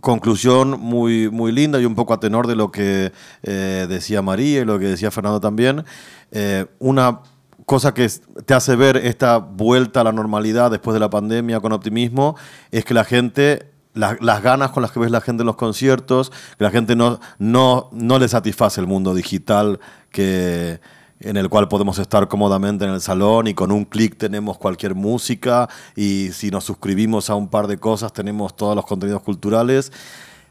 conclusión 0.00 0.80
muy, 0.80 1.30
muy 1.30 1.52
linda 1.52 1.80
y 1.80 1.84
un 1.84 1.94
poco 1.94 2.14
a 2.14 2.20
tenor 2.20 2.46
de 2.46 2.56
lo 2.56 2.70
que 2.70 3.12
eh, 3.42 3.86
decía 3.88 4.22
María 4.22 4.60
y 4.60 4.64
lo 4.64 4.78
que 4.78 4.86
decía 4.86 5.10
Fernando 5.10 5.40
también, 5.40 5.84
eh, 6.30 6.66
una 6.78 7.20
cosa 7.68 7.92
que 7.92 8.10
te 8.46 8.54
hace 8.54 8.76
ver 8.76 8.96
esta 8.96 9.36
vuelta 9.36 10.00
a 10.00 10.04
la 10.04 10.12
normalidad 10.12 10.70
después 10.70 10.94
de 10.94 11.00
la 11.00 11.10
pandemia 11.10 11.60
con 11.60 11.72
optimismo 11.72 12.34
es 12.70 12.82
que 12.82 12.94
la 12.94 13.04
gente 13.04 13.70
la, 13.92 14.16
las 14.22 14.42
ganas 14.42 14.70
con 14.70 14.82
las 14.82 14.90
que 14.90 15.00
ves 15.00 15.10
la 15.10 15.20
gente 15.20 15.42
en 15.42 15.46
los 15.48 15.56
conciertos, 15.56 16.32
que 16.56 16.64
la 16.64 16.70
gente 16.70 16.96
no, 16.96 17.20
no, 17.38 17.90
no 17.92 18.18
le 18.18 18.26
satisface 18.26 18.80
el 18.80 18.86
mundo 18.86 19.14
digital 19.14 19.80
que, 20.10 20.80
en 21.20 21.36
el 21.36 21.50
cual 21.50 21.68
podemos 21.68 21.98
estar 21.98 22.26
cómodamente 22.26 22.86
en 22.86 22.90
el 22.92 23.02
salón 23.02 23.48
y 23.48 23.52
con 23.52 23.70
un 23.70 23.84
clic 23.84 24.16
tenemos 24.16 24.56
cualquier 24.56 24.94
música 24.94 25.68
y 25.94 26.30
si 26.32 26.50
nos 26.50 26.64
suscribimos 26.64 27.28
a 27.28 27.34
un 27.34 27.48
par 27.48 27.66
de 27.66 27.76
cosas 27.76 28.14
tenemos 28.14 28.56
todos 28.56 28.76
los 28.76 28.86
contenidos 28.86 29.20
culturales. 29.20 29.92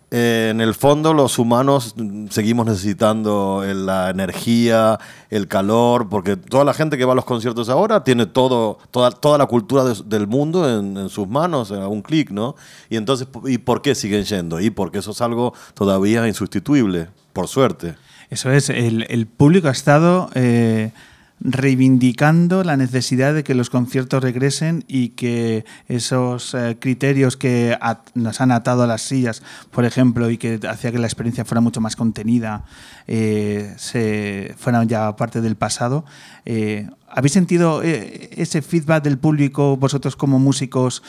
Eh, 0.09 0.47
en 0.51 0.61
el 0.61 0.73
fondo 0.73 1.13
los 1.13 1.37
humanos 1.37 1.93
seguimos 2.29 2.65
necesitando 2.65 3.61
la 3.65 4.09
energía, 4.09 4.99
el 5.29 5.49
calor, 5.49 6.07
porque 6.07 6.37
toda 6.37 6.63
la 6.63 6.73
gente 6.73 6.97
que 6.97 7.03
va 7.03 7.11
a 7.11 7.15
los 7.15 7.25
conciertos 7.25 7.67
ahora 7.67 8.05
tiene 8.05 8.25
todo, 8.25 8.77
toda, 8.91 9.37
la 9.37 9.45
cultura 9.47 9.83
de, 9.83 9.95
del 10.05 10.27
mundo 10.27 10.69
en, 10.69 11.09
sus 11.09 11.27
manos, 11.27 11.71
a 11.71 11.89
un 11.89 12.01
clic, 12.01 12.31
¿no? 12.31 12.55
Y 12.89 12.95
entonces, 12.95 13.27
¿y 13.45 13.57
por 13.57 13.81
qué 13.81 13.95
siguen 13.95 14.23
yendo? 14.23 14.61
Y 14.61 14.69
porque 14.69 14.99
eso 14.99 15.11
es 15.11 15.19
algo 15.19 15.53
todavía 15.73 16.25
insustituible, 16.25 17.09
por 17.33 17.49
suerte. 17.49 17.95
Eso 18.29 18.49
es, 18.51 18.69
el, 18.69 19.05
el 19.09 19.27
público 19.27 19.67
ha 19.67 19.71
estado 19.71 20.29
eh, 20.35 20.91
reivindicando 21.39 22.63
la 22.63 22.77
necesidad 22.77 23.33
de 23.33 23.43
que 23.43 23.53
los 23.53 23.69
conciertos 23.69 24.23
regresen 24.23 24.83
y 24.87 25.09
que 25.09 25.65
esos 25.87 26.53
eh, 26.53 26.77
criterios 26.79 27.37
que 27.37 27.77
nos 28.15 28.41
han 28.41 28.51
atado 28.51 28.83
a 28.83 28.87
las 28.87 29.01
sillas, 29.01 29.43
por 29.71 29.85
ejemplo, 29.85 30.29
y 30.31 30.37
que 30.37 30.59
hacía 30.67 30.91
que 30.91 30.97
la 30.97 31.07
experiencia 31.07 31.45
fuera 31.45 31.61
mucho 31.61 31.79
más 31.79 31.95
contenida, 31.95 32.65
eh, 33.07 33.73
se 33.77 34.55
fueran 34.57 34.87
ya 34.87 35.15
parte 35.15 35.41
del 35.41 35.55
pasado. 35.55 36.05
Eh, 36.45 36.89
¿Habéis 37.07 37.33
sentido 37.33 37.81
ese 37.83 38.61
feedback 38.61 39.03
del 39.03 39.17
público, 39.17 39.77
vosotros 39.77 40.15
como 40.15 40.39
músicos, 40.39 41.03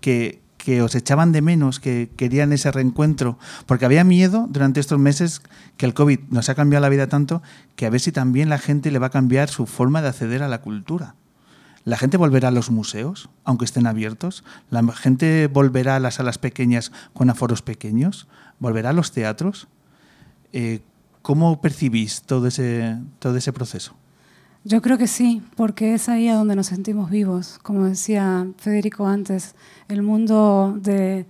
que, 0.00 0.43
que 0.64 0.80
os 0.80 0.94
echaban 0.94 1.32
de 1.32 1.42
menos, 1.42 1.78
que 1.78 2.10
querían 2.16 2.52
ese 2.54 2.72
reencuentro, 2.72 3.38
porque 3.66 3.84
había 3.84 4.02
miedo 4.02 4.46
durante 4.48 4.80
estos 4.80 4.98
meses 4.98 5.42
que 5.76 5.84
el 5.84 5.92
COVID 5.92 6.20
nos 6.30 6.48
ha 6.48 6.54
cambiado 6.54 6.80
la 6.80 6.88
vida 6.88 7.06
tanto 7.06 7.42
que 7.76 7.84
a 7.84 7.90
ver 7.90 8.00
si 8.00 8.12
también 8.12 8.48
la 8.48 8.58
gente 8.58 8.90
le 8.90 8.98
va 8.98 9.08
a 9.08 9.10
cambiar 9.10 9.50
su 9.50 9.66
forma 9.66 10.00
de 10.00 10.08
acceder 10.08 10.42
a 10.42 10.48
la 10.48 10.62
cultura. 10.62 11.16
La 11.84 11.98
gente 11.98 12.16
volverá 12.16 12.48
a 12.48 12.50
los 12.50 12.70
museos, 12.70 13.28
aunque 13.44 13.66
estén 13.66 13.86
abiertos. 13.86 14.42
La 14.70 14.82
gente 14.94 15.48
volverá 15.48 15.96
a 15.96 16.00
las 16.00 16.14
salas 16.14 16.38
pequeñas 16.38 16.92
con 17.12 17.28
aforos 17.28 17.60
pequeños. 17.60 18.26
Volverá 18.58 18.90
a 18.90 18.94
los 18.94 19.12
teatros. 19.12 19.68
Eh, 20.54 20.80
¿Cómo 21.20 21.60
percibís 21.60 22.22
todo 22.22 22.46
ese, 22.46 22.96
todo 23.18 23.36
ese 23.36 23.52
proceso? 23.52 23.94
Yo 24.66 24.80
creo 24.80 24.96
que 24.96 25.06
sí, 25.06 25.42
porque 25.56 25.92
es 25.92 26.08
ahí 26.08 26.26
a 26.28 26.36
donde 26.36 26.56
nos 26.56 26.68
sentimos 26.68 27.10
vivos. 27.10 27.58
Como 27.62 27.84
decía 27.84 28.46
Federico 28.56 29.06
antes, 29.06 29.54
el 29.88 30.00
mundo 30.00 30.78
de, 30.80 31.26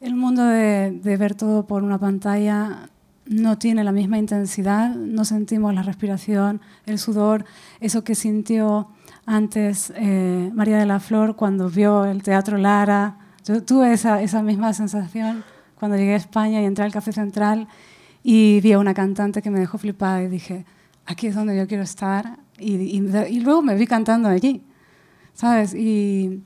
el 0.00 0.14
mundo 0.14 0.42
de, 0.46 0.98
ver 1.02 1.34
todo 1.34 1.66
por 1.66 1.82
una 1.82 1.98
pantalla 1.98 2.88
no 3.26 3.58
tiene 3.58 3.84
la 3.84 3.92
misma 3.92 4.16
intensidad, 4.16 4.94
no 4.94 5.26
sentimos 5.26 5.74
la 5.74 5.82
respiración, 5.82 6.62
el 6.86 6.98
sudor, 6.98 7.44
eso 7.80 8.02
que 8.02 8.14
sintió 8.14 8.88
antes 9.26 9.92
eh, 9.94 10.50
María 10.54 10.78
de 10.78 10.86
la 10.86 11.00
Flor 11.00 11.36
cuando 11.36 11.68
vio 11.68 12.06
el 12.06 12.22
Teatro 12.22 12.56
Lara. 12.56 13.18
Yo 13.44 13.62
tuve 13.62 13.92
esa, 13.92 14.22
esa 14.22 14.42
misma 14.42 14.72
sensación 14.72 15.44
cuando 15.74 15.98
llegué 15.98 16.14
a 16.14 16.16
España 16.16 16.62
y 16.62 16.64
entré 16.64 16.86
al 16.86 16.92
Café 16.92 17.12
Central 17.12 17.68
y 18.22 18.60
vi 18.62 18.72
a 18.72 18.78
una 18.78 18.94
cantante 18.94 19.42
que 19.42 19.50
me 19.50 19.58
dejó 19.58 19.76
flipada 19.76 20.22
y 20.22 20.28
dije, 20.28 20.64
aquí 21.06 21.28
es 21.28 21.34
donde 21.34 21.56
yo 21.56 21.66
quiero 21.66 21.82
estar. 21.82 22.38
Y, 22.58 22.74
y, 22.74 22.96
y, 23.28 23.40
luego 23.40 23.62
me 23.62 23.74
vi 23.74 23.86
cantando 23.86 24.28
allí, 24.28 24.62
¿sabes? 25.34 25.74
Y 25.74 26.42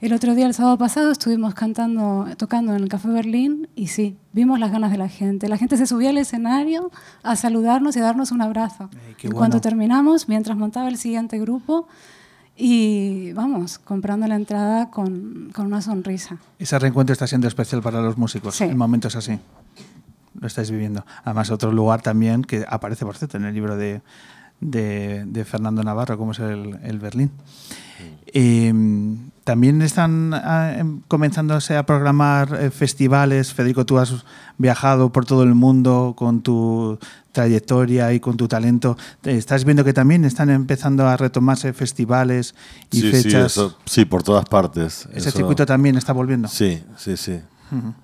el 0.00 0.12
otro 0.12 0.34
día, 0.34 0.46
el 0.46 0.54
sábado 0.54 0.76
pasado, 0.78 1.10
estuvimos 1.10 1.54
cantando, 1.54 2.26
tocando 2.36 2.74
en 2.74 2.82
el 2.82 2.88
Café 2.88 3.08
Berlín 3.08 3.68
y 3.74 3.88
sí, 3.88 4.16
vimos 4.32 4.58
las 4.58 4.70
ganas 4.70 4.90
de 4.90 4.98
la 4.98 5.08
gente. 5.08 5.48
La 5.48 5.56
gente 5.56 5.76
se 5.76 5.86
subía 5.86 6.10
al 6.10 6.18
escenario 6.18 6.90
a 7.22 7.36
saludarnos 7.36 7.96
y 7.96 8.00
a 8.00 8.02
darnos 8.02 8.32
un 8.32 8.42
abrazo. 8.42 8.90
Ay, 8.92 8.98
en 8.98 9.16
bueno. 9.30 9.36
cuanto 9.36 9.60
terminamos, 9.60 10.28
mientras 10.28 10.56
montaba 10.56 10.88
el 10.88 10.96
siguiente 10.98 11.38
grupo, 11.38 11.88
y 12.56 13.32
vamos, 13.32 13.78
comprando 13.78 14.26
la 14.26 14.36
entrada 14.36 14.90
con, 14.90 15.50
con 15.54 15.66
una 15.66 15.80
sonrisa. 15.80 16.36
Ese 16.58 16.78
reencuentro 16.78 17.14
está 17.14 17.26
siendo 17.26 17.48
especial 17.48 17.80
para 17.80 18.02
los 18.02 18.18
músicos 18.18 18.54
Sí. 18.56 18.64
en 18.64 18.76
momentos 18.76 19.16
así. 19.16 19.38
Lo 20.40 20.46
estáis 20.46 20.70
viviendo. 20.70 21.04
Además, 21.24 21.50
otro 21.50 21.70
lugar 21.70 22.02
también 22.02 22.42
que 22.42 22.64
aparece, 22.68 23.04
por 23.04 23.16
cierto, 23.16 23.36
en 23.36 23.44
el 23.44 23.54
libro 23.54 23.76
de, 23.76 24.00
de, 24.60 25.24
de 25.26 25.44
Fernando 25.44 25.84
Navarro, 25.84 26.16
como 26.18 26.32
es 26.32 26.38
el, 26.40 26.78
el 26.82 26.98
Berlín. 26.98 27.30
Eh, 28.32 28.72
también 29.44 29.82
están 29.82 30.32
ah, 30.34 30.74
em, 30.78 31.00
comenzándose 31.08 31.76
a 31.76 31.84
programar 31.84 32.56
eh, 32.60 32.70
festivales. 32.70 33.52
Federico, 33.52 33.84
tú 33.84 33.98
has 33.98 34.24
viajado 34.58 35.10
por 35.10 35.24
todo 35.26 35.42
el 35.42 35.54
mundo 35.54 36.14
con 36.16 36.40
tu 36.42 36.98
trayectoria 37.32 38.12
y 38.12 38.20
con 38.20 38.36
tu 38.36 38.48
talento. 38.48 38.96
Eh, 39.24 39.36
¿Estás 39.36 39.64
viendo 39.64 39.82
que 39.84 39.92
también 39.92 40.24
están 40.24 40.50
empezando 40.50 41.06
a 41.08 41.16
retomarse 41.16 41.72
festivales 41.72 42.54
y 42.90 43.00
sí, 43.00 43.10
fechas? 43.10 43.52
Sí, 43.52 43.60
eso, 43.60 43.78
sí, 43.86 44.04
por 44.04 44.22
todas 44.22 44.44
partes. 44.44 45.08
¿Ese 45.12 45.28
Eso- 45.30 45.38
circuito 45.38 45.66
también 45.66 45.96
está 45.96 46.12
volviendo? 46.12 46.48
Sí, 46.48 46.82
sí, 46.96 47.16
sí. 47.16 47.40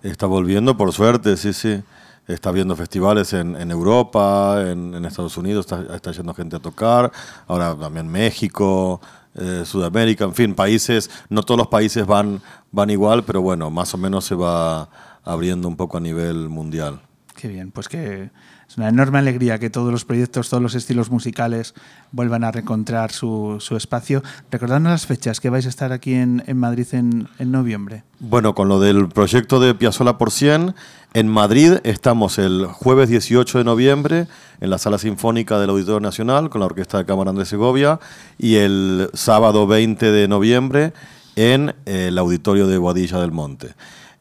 Está 0.02 0.26
volviendo, 0.26 0.76
por 0.76 0.92
suerte, 0.92 1.36
sí, 1.36 1.52
sí. 1.52 1.82
Está 2.26 2.50
viendo 2.50 2.74
festivales 2.74 3.32
en, 3.32 3.54
en 3.56 3.70
Europa, 3.70 4.64
en, 4.66 5.04
Estados 5.04 5.36
Unidos, 5.36 5.66
está, 5.66 5.94
está 5.94 6.10
yendo 6.10 6.34
gente 6.34 6.56
a 6.56 6.58
tocar. 6.58 7.12
Ahora 7.46 7.76
también 7.76 8.08
México, 8.08 9.00
eh, 9.34 9.62
Sudamérica, 9.64 10.24
en 10.24 10.34
fin, 10.34 10.54
países. 10.54 11.10
No 11.28 11.42
todos 11.42 11.58
los 11.58 11.68
países 11.68 12.06
van, 12.06 12.40
van 12.72 12.90
igual, 12.90 13.24
pero 13.24 13.42
bueno, 13.42 13.70
más 13.70 13.94
o 13.94 13.98
menos 13.98 14.24
se 14.24 14.34
va 14.34 14.88
abriendo 15.24 15.68
un 15.68 15.76
poco 15.76 15.98
a 15.98 16.00
nivel 16.00 16.48
mundial. 16.48 17.00
Qué 17.34 17.48
bien, 17.48 17.70
pues 17.70 17.88
que 17.88 18.30
es 18.68 18.76
una 18.76 18.88
enorme 18.88 19.18
alegría 19.18 19.58
que 19.58 19.70
todos 19.70 19.92
los 19.92 20.04
proyectos, 20.04 20.50
todos 20.50 20.62
los 20.62 20.74
estilos 20.74 21.10
musicales 21.10 21.74
vuelvan 22.10 22.42
a 22.44 22.50
reencontrar 22.50 23.12
su, 23.12 23.58
espacio. 23.76 24.22
Recordadnos 24.50 24.90
las 24.90 25.06
fechas 25.06 25.40
que 25.40 25.50
vais 25.50 25.66
a 25.66 25.68
estar 25.68 25.92
aquí 25.92 26.14
en, 26.14 26.42
Madrid 26.54 26.86
en, 26.92 27.28
en 27.38 27.52
noviembre. 27.52 28.02
Bueno, 28.18 28.54
con 28.54 28.68
lo 28.68 28.80
del 28.80 29.08
proyecto 29.08 29.60
de 29.60 29.74
Piazzolla 29.74 30.18
por 30.18 30.30
100, 30.32 30.74
en 31.14 31.28
Madrid 31.28 31.74
estamos 31.84 32.38
el 32.38 32.66
jueves 32.66 33.08
18 33.08 33.58
de 33.58 33.64
noviembre 33.64 34.26
en 34.60 34.70
la 34.70 34.78
Sala 34.78 34.98
Sinfónica 34.98 35.58
del 35.58 35.70
Auditorio 35.70 36.00
Nacional 36.00 36.50
con 36.50 36.60
la 36.60 36.66
Orquesta 36.66 36.98
de 36.98 37.06
Cámara 37.06 37.30
Andrés 37.30 37.48
Segovia 37.48 38.00
y 38.36 38.56
el 38.56 39.10
sábado 39.14 39.66
20 39.66 40.10
de 40.10 40.28
noviembre 40.28 40.92
en 41.36 41.74
el 41.84 42.18
Auditorio 42.18 42.66
de 42.66 42.78
Boadilla 42.78 43.20
del 43.20 43.30
Monte. 43.30 43.74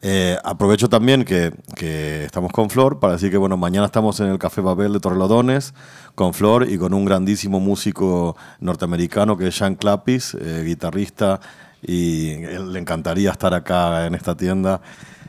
Eh, 0.08 0.38
aprovecho 0.44 0.88
también 0.88 1.24
que, 1.24 1.52
que 1.74 2.22
estamos 2.26 2.52
con 2.52 2.70
Flor 2.70 3.00
para 3.00 3.14
decir 3.14 3.28
que 3.28 3.38
bueno, 3.38 3.56
mañana 3.56 3.86
estamos 3.86 4.20
en 4.20 4.28
el 4.28 4.38
Café 4.38 4.60
Babel 4.60 4.92
de 4.92 5.00
Torrelodones 5.00 5.74
con 6.14 6.32
Flor 6.32 6.70
y 6.70 6.78
con 6.78 6.94
un 6.94 7.04
grandísimo 7.04 7.58
músico 7.58 8.36
norteamericano 8.60 9.36
que 9.36 9.48
es 9.48 9.56
Sean 9.56 9.74
Clapis, 9.74 10.36
eh, 10.40 10.62
guitarrista, 10.64 11.40
y 11.82 12.36
le 12.36 12.78
encantaría 12.78 13.32
estar 13.32 13.52
acá 13.52 14.06
en 14.06 14.14
esta 14.14 14.36
tienda. 14.36 14.80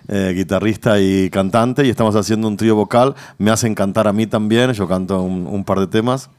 eh, 0.10 0.34
guitarrista 0.36 1.00
y 1.00 1.32
cantante, 1.32 1.84
y 1.84 1.90
estamos 1.90 2.16
haciendo 2.16 2.48
un 2.48 2.56
trío 2.56 2.76
vocal. 2.76 3.16
Me 3.40 3.50
hacen 3.50 3.74
cantar 3.74 4.08
a 4.08 4.14
mí 4.14 4.28
también, 4.28 4.72
yo 4.74 4.88
canto 4.88 5.24
un, 5.24 5.48
un 5.48 5.66
par 5.66 5.80
de 5.80 5.88
temas. 5.88 6.30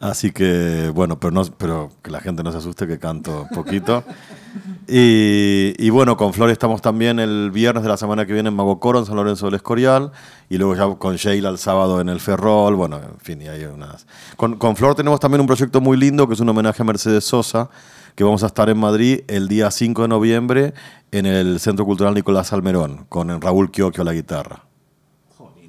Así 0.00 0.32
que, 0.32 0.90
bueno, 0.92 1.20
pero, 1.20 1.30
no, 1.30 1.44
pero 1.56 1.92
que 2.02 2.10
la 2.10 2.20
gente 2.20 2.42
no 2.42 2.50
se 2.50 2.58
asuste 2.58 2.88
que 2.88 2.98
canto 2.98 3.46
poquito. 3.54 4.02
Y, 4.86 5.74
y 5.78 5.90
bueno, 5.90 6.16
con 6.16 6.32
Flor 6.32 6.50
estamos 6.50 6.82
también 6.82 7.18
el 7.18 7.50
viernes 7.50 7.82
de 7.82 7.88
la 7.88 7.96
semana 7.96 8.26
que 8.26 8.32
viene 8.32 8.50
en 8.50 8.54
Mago 8.54 8.78
Coro, 8.80 8.98
en 8.98 9.06
San 9.06 9.16
Lorenzo 9.16 9.46
del 9.46 9.54
Escorial. 9.54 10.12
Y 10.48 10.58
luego 10.58 10.74
ya 10.74 10.98
con 10.98 11.16
Sheila 11.16 11.48
el 11.48 11.58
sábado 11.58 12.00
en 12.00 12.08
el 12.08 12.20
Ferrol. 12.20 12.74
Bueno, 12.74 12.98
en 12.98 13.18
fin, 13.20 13.42
y 13.42 13.48
hay 13.48 13.64
unas. 13.64 14.06
Con, 14.36 14.56
con 14.56 14.76
Flor 14.76 14.94
tenemos 14.94 15.20
también 15.20 15.40
un 15.40 15.46
proyecto 15.46 15.80
muy 15.80 15.96
lindo 15.96 16.28
que 16.28 16.34
es 16.34 16.40
un 16.40 16.48
homenaje 16.48 16.82
a 16.82 16.84
Mercedes 16.84 17.24
Sosa, 17.24 17.70
que 18.14 18.24
vamos 18.24 18.42
a 18.42 18.46
estar 18.46 18.68
en 18.68 18.78
Madrid 18.78 19.20
el 19.28 19.48
día 19.48 19.70
5 19.70 20.02
de 20.02 20.08
noviembre 20.08 20.74
en 21.10 21.26
el 21.26 21.60
Centro 21.60 21.84
Cultural 21.84 22.14
Nicolás 22.14 22.52
Almerón, 22.52 23.06
con 23.08 23.40
Raúl 23.40 23.70
Quioquio 23.70 24.02
a 24.02 24.04
la 24.04 24.12
guitarra. 24.12 24.64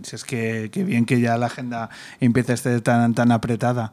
Si 0.06 0.15
es 0.15 0.24
que, 0.24 0.70
que 0.72 0.84
bien 0.84 1.06
que 1.06 1.20
ya 1.20 1.36
la 1.38 1.48
agenda 1.48 1.89
empieza 2.20 2.51
a 2.51 2.56
estar 2.56 2.80
tan, 2.82 3.15
tan 3.15 3.32
apretada. 3.32 3.92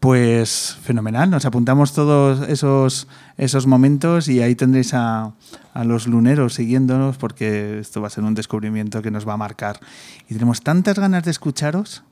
Pues 0.00 0.76
fenomenal, 0.80 1.28
nos 1.28 1.44
apuntamos 1.44 1.92
todos 1.92 2.48
esos, 2.48 3.08
esos 3.36 3.66
momentos 3.66 4.28
y 4.28 4.40
ahí 4.40 4.54
tendréis 4.54 4.94
a, 4.94 5.32
a 5.74 5.84
los 5.84 6.06
luneros 6.06 6.54
siguiéndonos 6.54 7.16
porque 7.16 7.80
esto 7.80 8.00
va 8.00 8.06
a 8.06 8.10
ser 8.10 8.22
un 8.22 8.34
descubrimiento 8.34 9.02
que 9.02 9.10
nos 9.10 9.26
va 9.26 9.32
a 9.32 9.36
marcar. 9.36 9.80
Y 10.28 10.34
tenemos 10.34 10.62
tantas 10.62 11.00
ganas 11.00 11.24
de 11.24 11.32
escucharos 11.32 12.04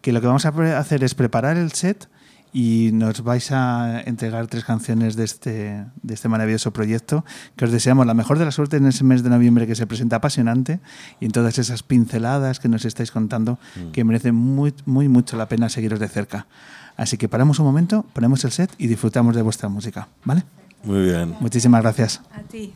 que 0.00 0.12
lo 0.12 0.22
que 0.22 0.26
vamos 0.26 0.46
a 0.46 0.78
hacer 0.78 1.04
es 1.04 1.14
preparar 1.14 1.58
el 1.58 1.72
set 1.72 2.08
y 2.52 2.90
nos 2.92 3.22
vais 3.22 3.50
a 3.50 4.02
entregar 4.02 4.46
tres 4.46 4.64
canciones 4.64 5.16
de 5.16 5.24
este, 5.24 5.84
de 6.02 6.14
este 6.14 6.28
maravilloso 6.28 6.72
proyecto 6.72 7.24
que 7.56 7.64
os 7.64 7.72
deseamos 7.72 8.06
la 8.06 8.14
mejor 8.14 8.38
de 8.38 8.44
la 8.44 8.52
suerte 8.52 8.76
en 8.76 8.86
ese 8.86 9.04
mes 9.04 9.22
de 9.22 9.30
noviembre 9.30 9.66
que 9.66 9.74
se 9.74 9.86
presenta 9.86 10.16
apasionante 10.16 10.80
y 11.18 11.26
en 11.26 11.32
todas 11.32 11.58
esas 11.58 11.82
pinceladas 11.82 12.60
que 12.60 12.68
nos 12.68 12.84
estáis 12.84 13.10
contando 13.10 13.58
que 13.92 14.04
merecen 14.04 14.34
muy, 14.34 14.74
muy 14.84 15.08
mucho 15.08 15.36
la 15.36 15.48
pena 15.48 15.68
seguiros 15.68 15.98
de 15.98 16.08
cerca. 16.08 16.46
Así 16.96 17.16
que 17.16 17.28
paramos 17.28 17.58
un 17.58 17.66
momento, 17.66 18.04
ponemos 18.12 18.44
el 18.44 18.52
set 18.52 18.70
y 18.78 18.86
disfrutamos 18.86 19.34
de 19.34 19.42
vuestra 19.42 19.68
música, 19.68 20.08
¿vale? 20.24 20.44
Muy 20.84 21.04
bien. 21.04 21.36
Muchísimas 21.40 21.82
gracias. 21.82 22.20
A 22.34 22.40
ti. 22.42 22.72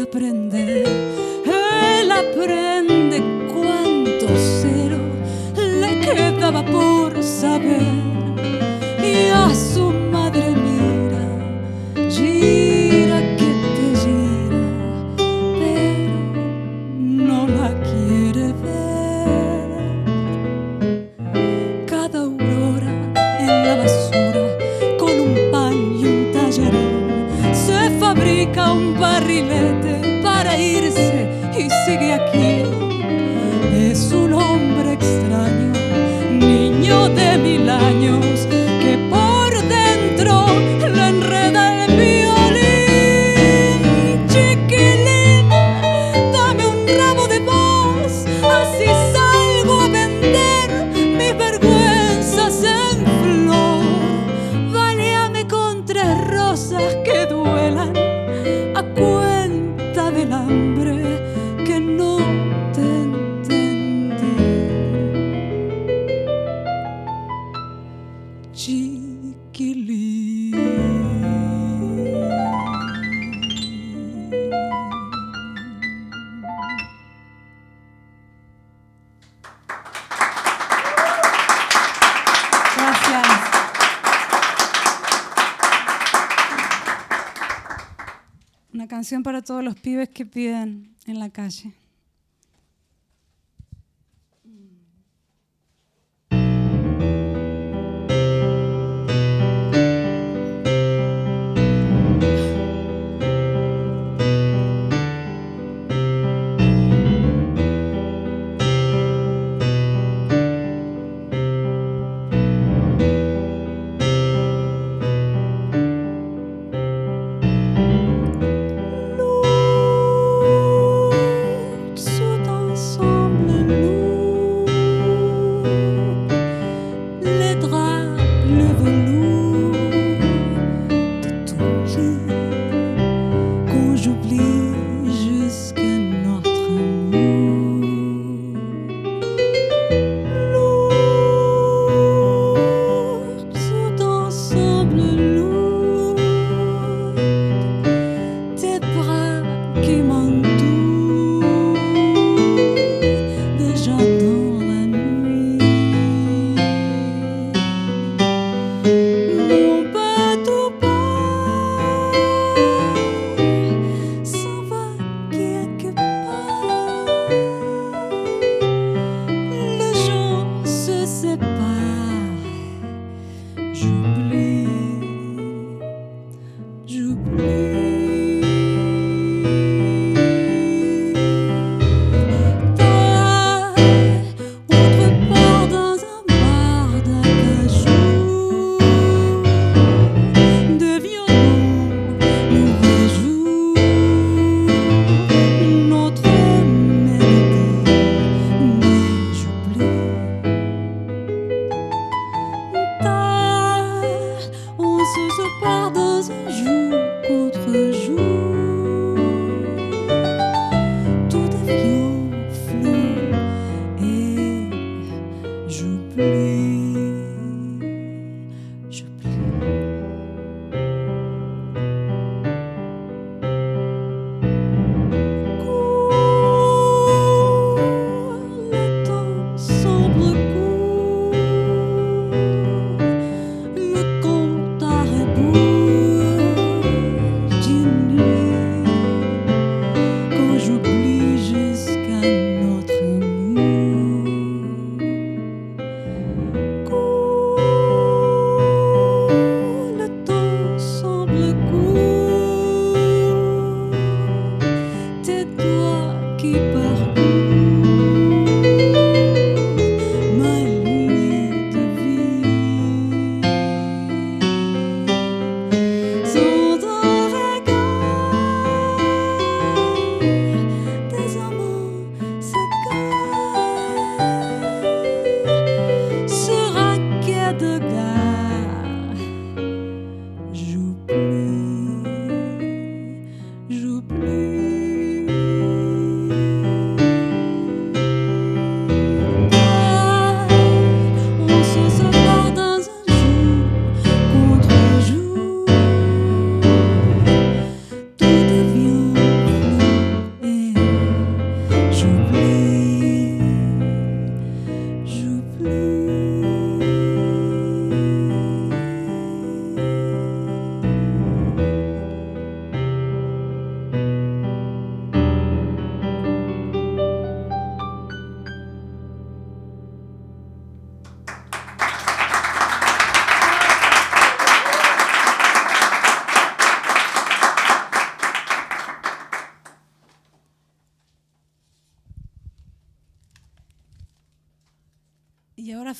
Delantales 0.00 0.02
de 0.02 0.02
aprender, 0.02 0.86
él 1.44 2.12
aprende 2.12 3.22
cuánto 3.52 4.26
cero 4.60 4.98
le 5.56 6.00
quedaba 6.00 6.64
por 6.64 7.22
saber. 7.22 8.19
Para 89.22 89.42
todos 89.42 89.62
los 89.64 89.74
pibes 89.74 90.08
que 90.08 90.26
piden 90.26 90.94
en 91.06 91.18
la 91.18 91.30
calle. 91.30 91.72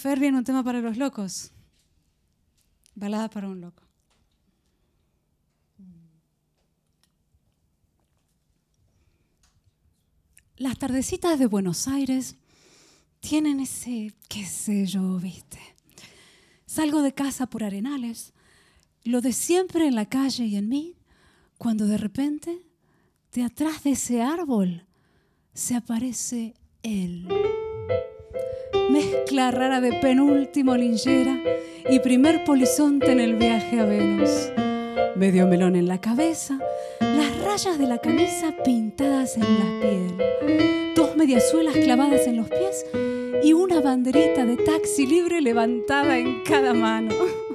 Fer 0.01 0.19
viene 0.19 0.39
un 0.39 0.45
tema 0.45 0.65
para 0.65 0.81
los 0.81 0.97
locos. 0.97 1.53
Balada 2.95 3.29
para 3.29 3.49
un 3.49 3.61
loco. 3.61 3.83
Las 10.57 10.79
tardecitas 10.79 11.39
de 11.39 11.47
Buenos 11.47 11.87
Aires 11.87 12.37
tienen 13.21 13.61
ese, 13.61 14.15
qué 14.29 14.47
sé 14.47 14.87
yo, 14.87 15.19
viste. 15.19 15.59
Salgo 16.65 17.03
de 17.03 17.13
casa 17.13 17.47
por 17.47 17.63
arenales, 17.63 18.33
lo 19.05 19.21
de 19.21 19.35
siempre 19.35 19.87
en 19.87 19.95
la 19.95 20.07
calle 20.07 20.47
y 20.47 20.57
en 20.57 20.69
mí, 20.69 20.97
cuando 21.59 21.87
de 21.87 21.99
repente, 21.99 22.63
de 23.35 23.45
atrás 23.45 23.83
de 23.85 23.91
ese 23.91 24.23
árbol, 24.23 24.87
se 25.53 25.75
aparece 25.75 26.55
él. 26.83 27.29
Mezcla 29.01 29.51
rara 29.51 29.81
de 29.81 29.95
penúltimo 29.95 30.77
linchera 30.77 31.35
y 31.89 32.01
primer 32.01 32.45
polizonte 32.45 33.11
en 33.11 33.19
el 33.19 33.35
viaje 33.35 33.81
a 33.81 33.87
Venus. 33.87 34.51
Medio 35.17 35.47
melón 35.47 35.75
en 35.75 35.89
la 35.89 36.03
cabeza, 36.03 36.59
las 37.01 37.43
rayas 37.43 37.79
de 37.79 37.87
la 37.87 37.97
camisa 37.97 38.55
pintadas 38.63 39.37
en 39.37 39.43
la 39.43 39.81
piel, 39.81 40.95
dos 40.95 41.17
mediasuelas 41.17 41.77
clavadas 41.77 42.27
en 42.27 42.37
los 42.37 42.49
pies 42.51 42.85
y 43.43 43.55
una 43.55 43.81
banderita 43.81 44.45
de 44.45 44.59
taxi 44.59 45.07
libre 45.07 45.41
levantada 45.41 46.19
en 46.19 46.43
cada 46.45 46.75
mano. 46.75 47.15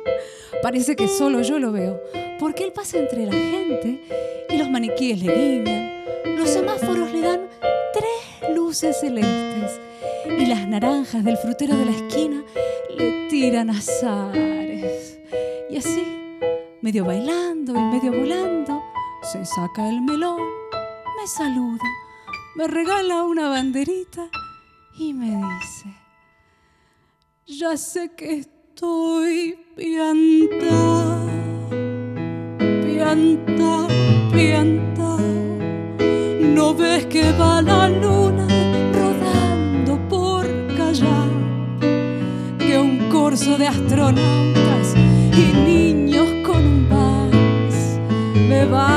Parece 0.64 0.96
que 0.96 1.08
solo 1.08 1.44
yo 1.44 1.60
lo 1.60 1.72
veo, 1.72 2.02
porque 2.40 2.64
él 2.64 2.72
pasa 2.72 2.98
entre 2.98 3.24
la 3.24 3.34
gente 3.34 4.02
y 4.50 4.58
los 4.58 4.72
maniquíes 4.72 5.22
le 5.22 5.32
guiñan, 5.32 6.06
los 6.38 6.50
semáforos 6.50 7.12
le 7.12 7.22
dan 7.22 7.42
tres 7.94 8.56
luces 8.56 9.00
celestes 9.00 9.80
y 10.28 10.46
las 10.46 10.68
naranjas 10.68 11.24
del 11.24 11.38
frutero 11.38 11.76
de 11.76 11.86
la 11.86 11.92
esquina 11.92 12.44
le 12.98 13.28
tiran 13.30 13.70
azares. 13.70 15.20
Y 15.70 15.78
así, 15.78 16.04
medio 16.82 17.06
bailando 17.06 17.74
y 17.74 17.84
medio 17.84 18.12
volando, 18.12 18.82
se 19.22 19.46
saca 19.46 19.90
el 19.90 20.02
melón, 20.02 20.42
me 21.20 21.28
saluda, 21.28 21.84
me 22.56 22.68
regala 22.68 23.24
una 23.24 23.50
banderita 23.50 24.30
y 24.98 25.14
me 25.14 25.28
dice, 25.28 25.96
ya 27.48 27.76
sé 27.78 28.12
que 28.16 28.40
estoy 28.40 29.60
pianta, 29.76 31.20
pianta, 32.84 33.88
de 43.36 43.68
astronautas 43.68 44.96
y 44.96 45.52
niños 45.68 46.26
con 46.46 46.66
un 46.66 46.90
vals. 46.90 48.00
Me 48.34 48.64
baila 48.64 48.95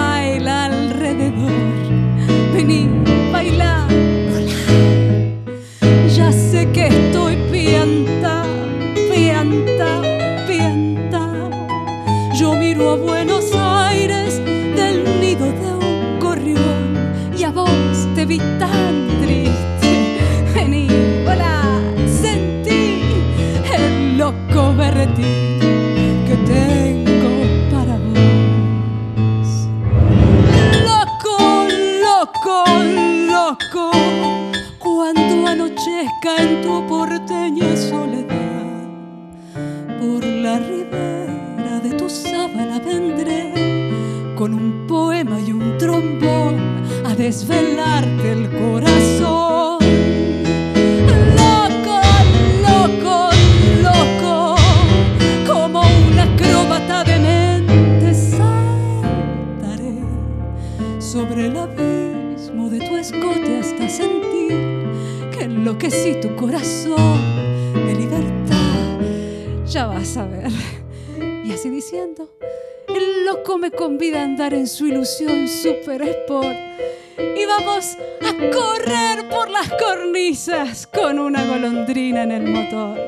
con 80.92 81.18
una 81.18 81.42
golondrina 81.46 82.22
en 82.22 82.32
el 82.32 82.42
motor. 82.48 82.98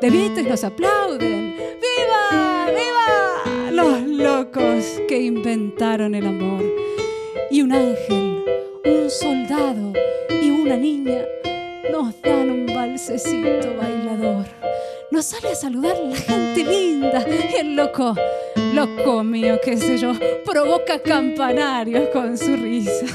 De 0.00 0.10
Beatles 0.10 0.48
nos 0.48 0.64
aplauden. 0.64 1.54
¡Viva! 1.56 2.66
¡Viva! 2.66 3.70
Los 3.70 4.02
locos 4.02 5.00
que 5.06 5.22
inventaron 5.22 6.16
el 6.16 6.26
amor. 6.26 6.64
Y 7.52 7.62
un 7.62 7.72
ángel, 7.72 8.44
un 8.84 9.08
soldado 9.08 9.92
y 10.42 10.50
una 10.50 10.76
niña 10.76 11.22
nos 11.92 12.20
dan 12.22 12.50
un 12.50 12.66
balsecito 12.66 13.76
bailador. 13.76 14.44
Nos 15.12 15.26
sale 15.26 15.52
a 15.52 15.54
saludar 15.54 15.96
la 15.96 16.16
gente 16.16 16.64
linda 16.64 17.24
el 17.56 17.76
loco, 17.76 18.16
loco 18.74 19.22
mío, 19.22 19.60
qué 19.62 19.76
sé 19.76 19.96
yo, 19.96 20.12
provoca 20.44 20.98
campanarios 21.00 22.08
con 22.08 22.36
su 22.36 22.56
risa. 22.56 23.06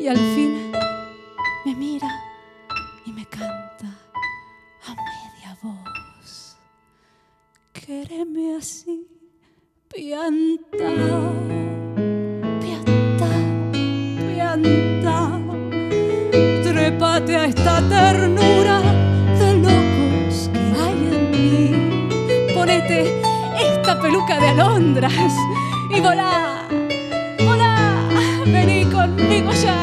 Y 0.00 0.08
al 0.08 0.16
fin 0.16 0.72
me 1.64 1.74
mira 1.76 2.11
Quéreme 7.92 8.56
así, 8.56 9.06
pianta, 9.92 10.90
pianta, 12.62 13.30
pianta. 14.22 15.16
Trépate 16.64 17.36
a 17.36 17.44
esta 17.44 17.86
ternura 17.90 18.80
de 19.38 19.48
locos 19.66 20.48
que 20.54 20.64
hay 20.80 21.00
en 21.12 21.22
mí. 21.32 21.54
Ponete 22.54 22.98
esta 23.60 24.00
peluca 24.00 24.40
de 24.40 24.48
alondras 24.48 25.34
y 25.94 26.00
volá, 26.00 26.66
volá, 27.44 27.76
vení 28.46 28.86
conmigo 28.86 29.50
ya, 29.52 29.81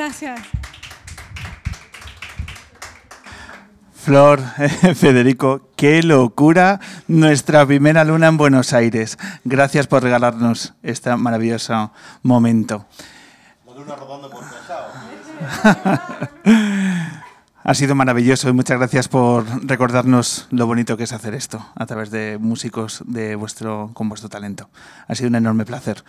gracias. 0.00 0.40
Flor, 3.92 4.40
Federico, 4.96 5.68
qué 5.76 6.02
locura 6.02 6.80
nuestra 7.06 7.66
primera 7.66 8.02
luna 8.04 8.28
en 8.28 8.38
Buenos 8.38 8.72
Aires. 8.72 9.18
Gracias 9.44 9.86
por 9.86 10.02
regalarnos 10.02 10.72
este 10.82 11.14
maravilloso 11.16 11.92
momento. 12.22 12.86
Ha 17.62 17.74
sido 17.74 17.94
maravilloso 17.94 18.48
y 18.48 18.54
muchas 18.54 18.78
gracias 18.78 19.06
por 19.06 19.44
recordarnos 19.68 20.48
lo 20.50 20.66
bonito 20.66 20.96
que 20.96 21.04
es 21.04 21.12
hacer 21.12 21.34
esto 21.34 21.64
a 21.76 21.84
través 21.84 22.10
de 22.10 22.38
músicos 22.40 23.02
de 23.06 23.36
vuestro, 23.36 23.90
con 23.92 24.08
vuestro 24.08 24.30
talento. 24.30 24.70
Ha 25.06 25.14
sido 25.14 25.28
un 25.28 25.34
enorme 25.34 25.66
placer. 25.66 26.02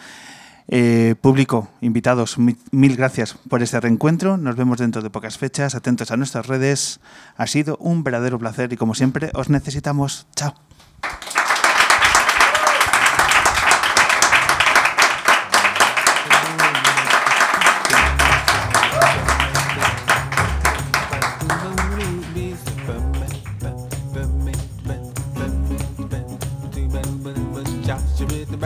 Eh, 0.67 1.15
público, 1.19 1.67
invitados, 1.81 2.37
mi- 2.37 2.55
mil 2.71 2.95
gracias 2.95 3.35
por 3.49 3.61
este 3.61 3.79
reencuentro. 3.79 4.37
Nos 4.37 4.55
vemos 4.55 4.77
dentro 4.77 5.01
de 5.01 5.09
pocas 5.09 5.37
fechas. 5.37 5.75
Atentos 5.75 6.11
a 6.11 6.17
nuestras 6.17 6.47
redes. 6.47 6.99
Ha 7.37 7.47
sido 7.47 7.77
un 7.77 8.03
verdadero 8.03 8.39
placer 8.39 8.71
y 8.71 8.77
como 8.77 8.95
siempre 8.95 9.31
os 9.33 9.49
necesitamos. 9.49 10.27
Chao. 10.35 10.53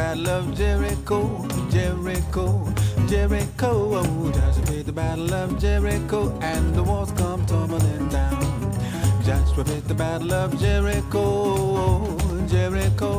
Battle 0.05 0.29
of 0.29 0.55
Jericho, 0.55 1.47
Jericho, 1.71 2.73
Jericho. 3.07 3.71
Oh, 3.95 4.31
Joshua 4.31 4.77
at 4.77 4.85
the 4.85 4.91
battle 4.91 5.33
of 5.33 5.59
Jericho, 5.59 6.37
and 6.41 6.75
the 6.75 6.83
walls 6.83 7.11
come 7.13 7.43
tumbling 7.47 8.07
down. 8.09 8.39
Joshua 9.25 9.63
at 9.75 9.87
the 9.87 9.95
battle 9.95 10.31
of 10.31 10.59
Jericho, 10.59 11.25
Jericho. 12.45 13.11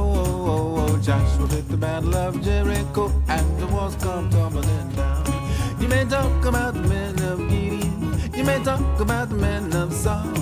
Oh, 0.53 1.01
Joshua 1.03 1.59
at 1.59 1.69
the 1.69 1.77
battle 1.77 2.15
of 2.15 2.41
Jericho, 2.41 3.11
and 3.27 3.59
the 3.59 3.67
walls 3.67 3.97
come 3.97 4.31
tumbling 4.31 4.89
down. 4.95 5.25
You 5.81 5.89
may 5.89 6.05
talk 6.05 6.45
about 6.45 6.75
the 6.75 6.83
men 6.83 7.21
of 7.25 7.39
Gideon, 7.51 8.33
you 8.33 8.45
may 8.45 8.63
talk 8.63 9.01
about 9.01 9.29
the 9.31 9.35
men 9.35 9.75
of 9.75 9.93
Saul, 9.93 10.33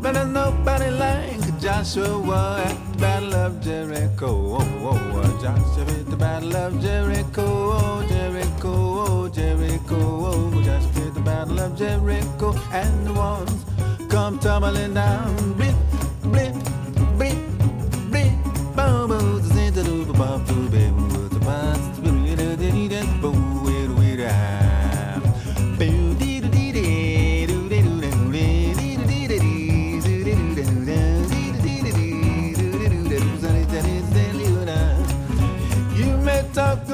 but 0.00 0.14
there's 0.14 0.26
nobody 0.26 0.90
like 0.90 1.60
Joshua 1.60 2.81
battle 3.02 3.34
of 3.34 3.60
Jericho. 3.60 4.28
Oh, 4.28 4.58
oh, 4.60 5.22
oh, 5.24 5.42
Joshua 5.42 5.98
at 5.98 6.06
the 6.06 6.16
battle 6.16 6.54
of 6.54 6.80
Jericho, 6.80 7.44
oh, 7.44 8.06
Jericho, 8.08 8.72
oh, 8.72 9.28
Jericho, 9.28 9.98
oh, 9.98 10.62
Joshua 10.62 11.06
at 11.08 11.14
the 11.14 11.20
battle 11.20 11.58
of 11.58 11.76
Jericho, 11.76 12.54
and 12.70 13.06
the 13.06 13.12
walls 13.12 13.64
come 14.08 14.38
tumbling 14.38 14.94
down. 14.94 15.81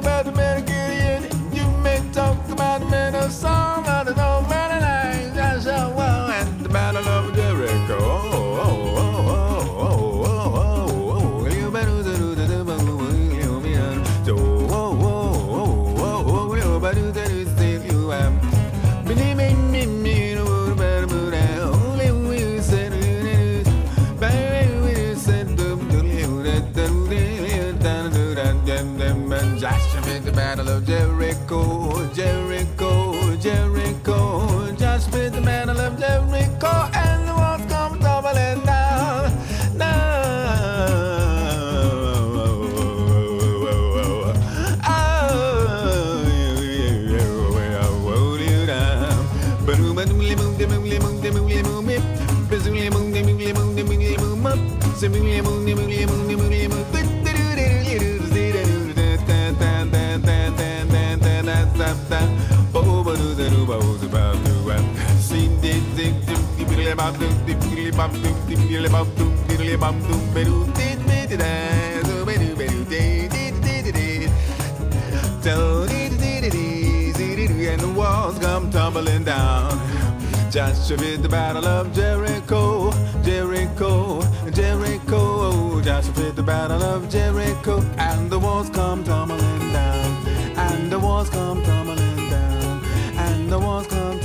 the 0.00 0.32
man 0.32 0.37
and 77.68 77.80
the 77.80 77.88
walls 77.88 78.38
come 78.38 78.70
tumbling 78.70 79.24
down. 79.24 79.67
Joshua 80.58 81.14
at 81.14 81.22
the 81.22 81.28
battle 81.28 81.64
of 81.64 81.94
Jericho, 81.94 82.90
Jericho, 83.22 84.20
Jericho. 84.50 85.16
Oh, 85.16 85.80
Joshua 85.80 86.30
at 86.30 86.34
the 86.34 86.42
battle 86.42 86.82
of 86.82 87.08
Jericho, 87.08 87.80
and 87.96 88.28
the 88.28 88.40
walls 88.40 88.68
come 88.68 89.04
tumbling 89.04 89.72
down, 89.72 90.26
and 90.56 90.90
the 90.90 90.98
walls 90.98 91.30
come 91.30 91.62
tumbling 91.62 92.28
down, 92.28 92.84
and 93.18 93.52
the 93.52 93.58
walls 93.60 93.86
come 93.86 94.17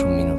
un 0.00 0.31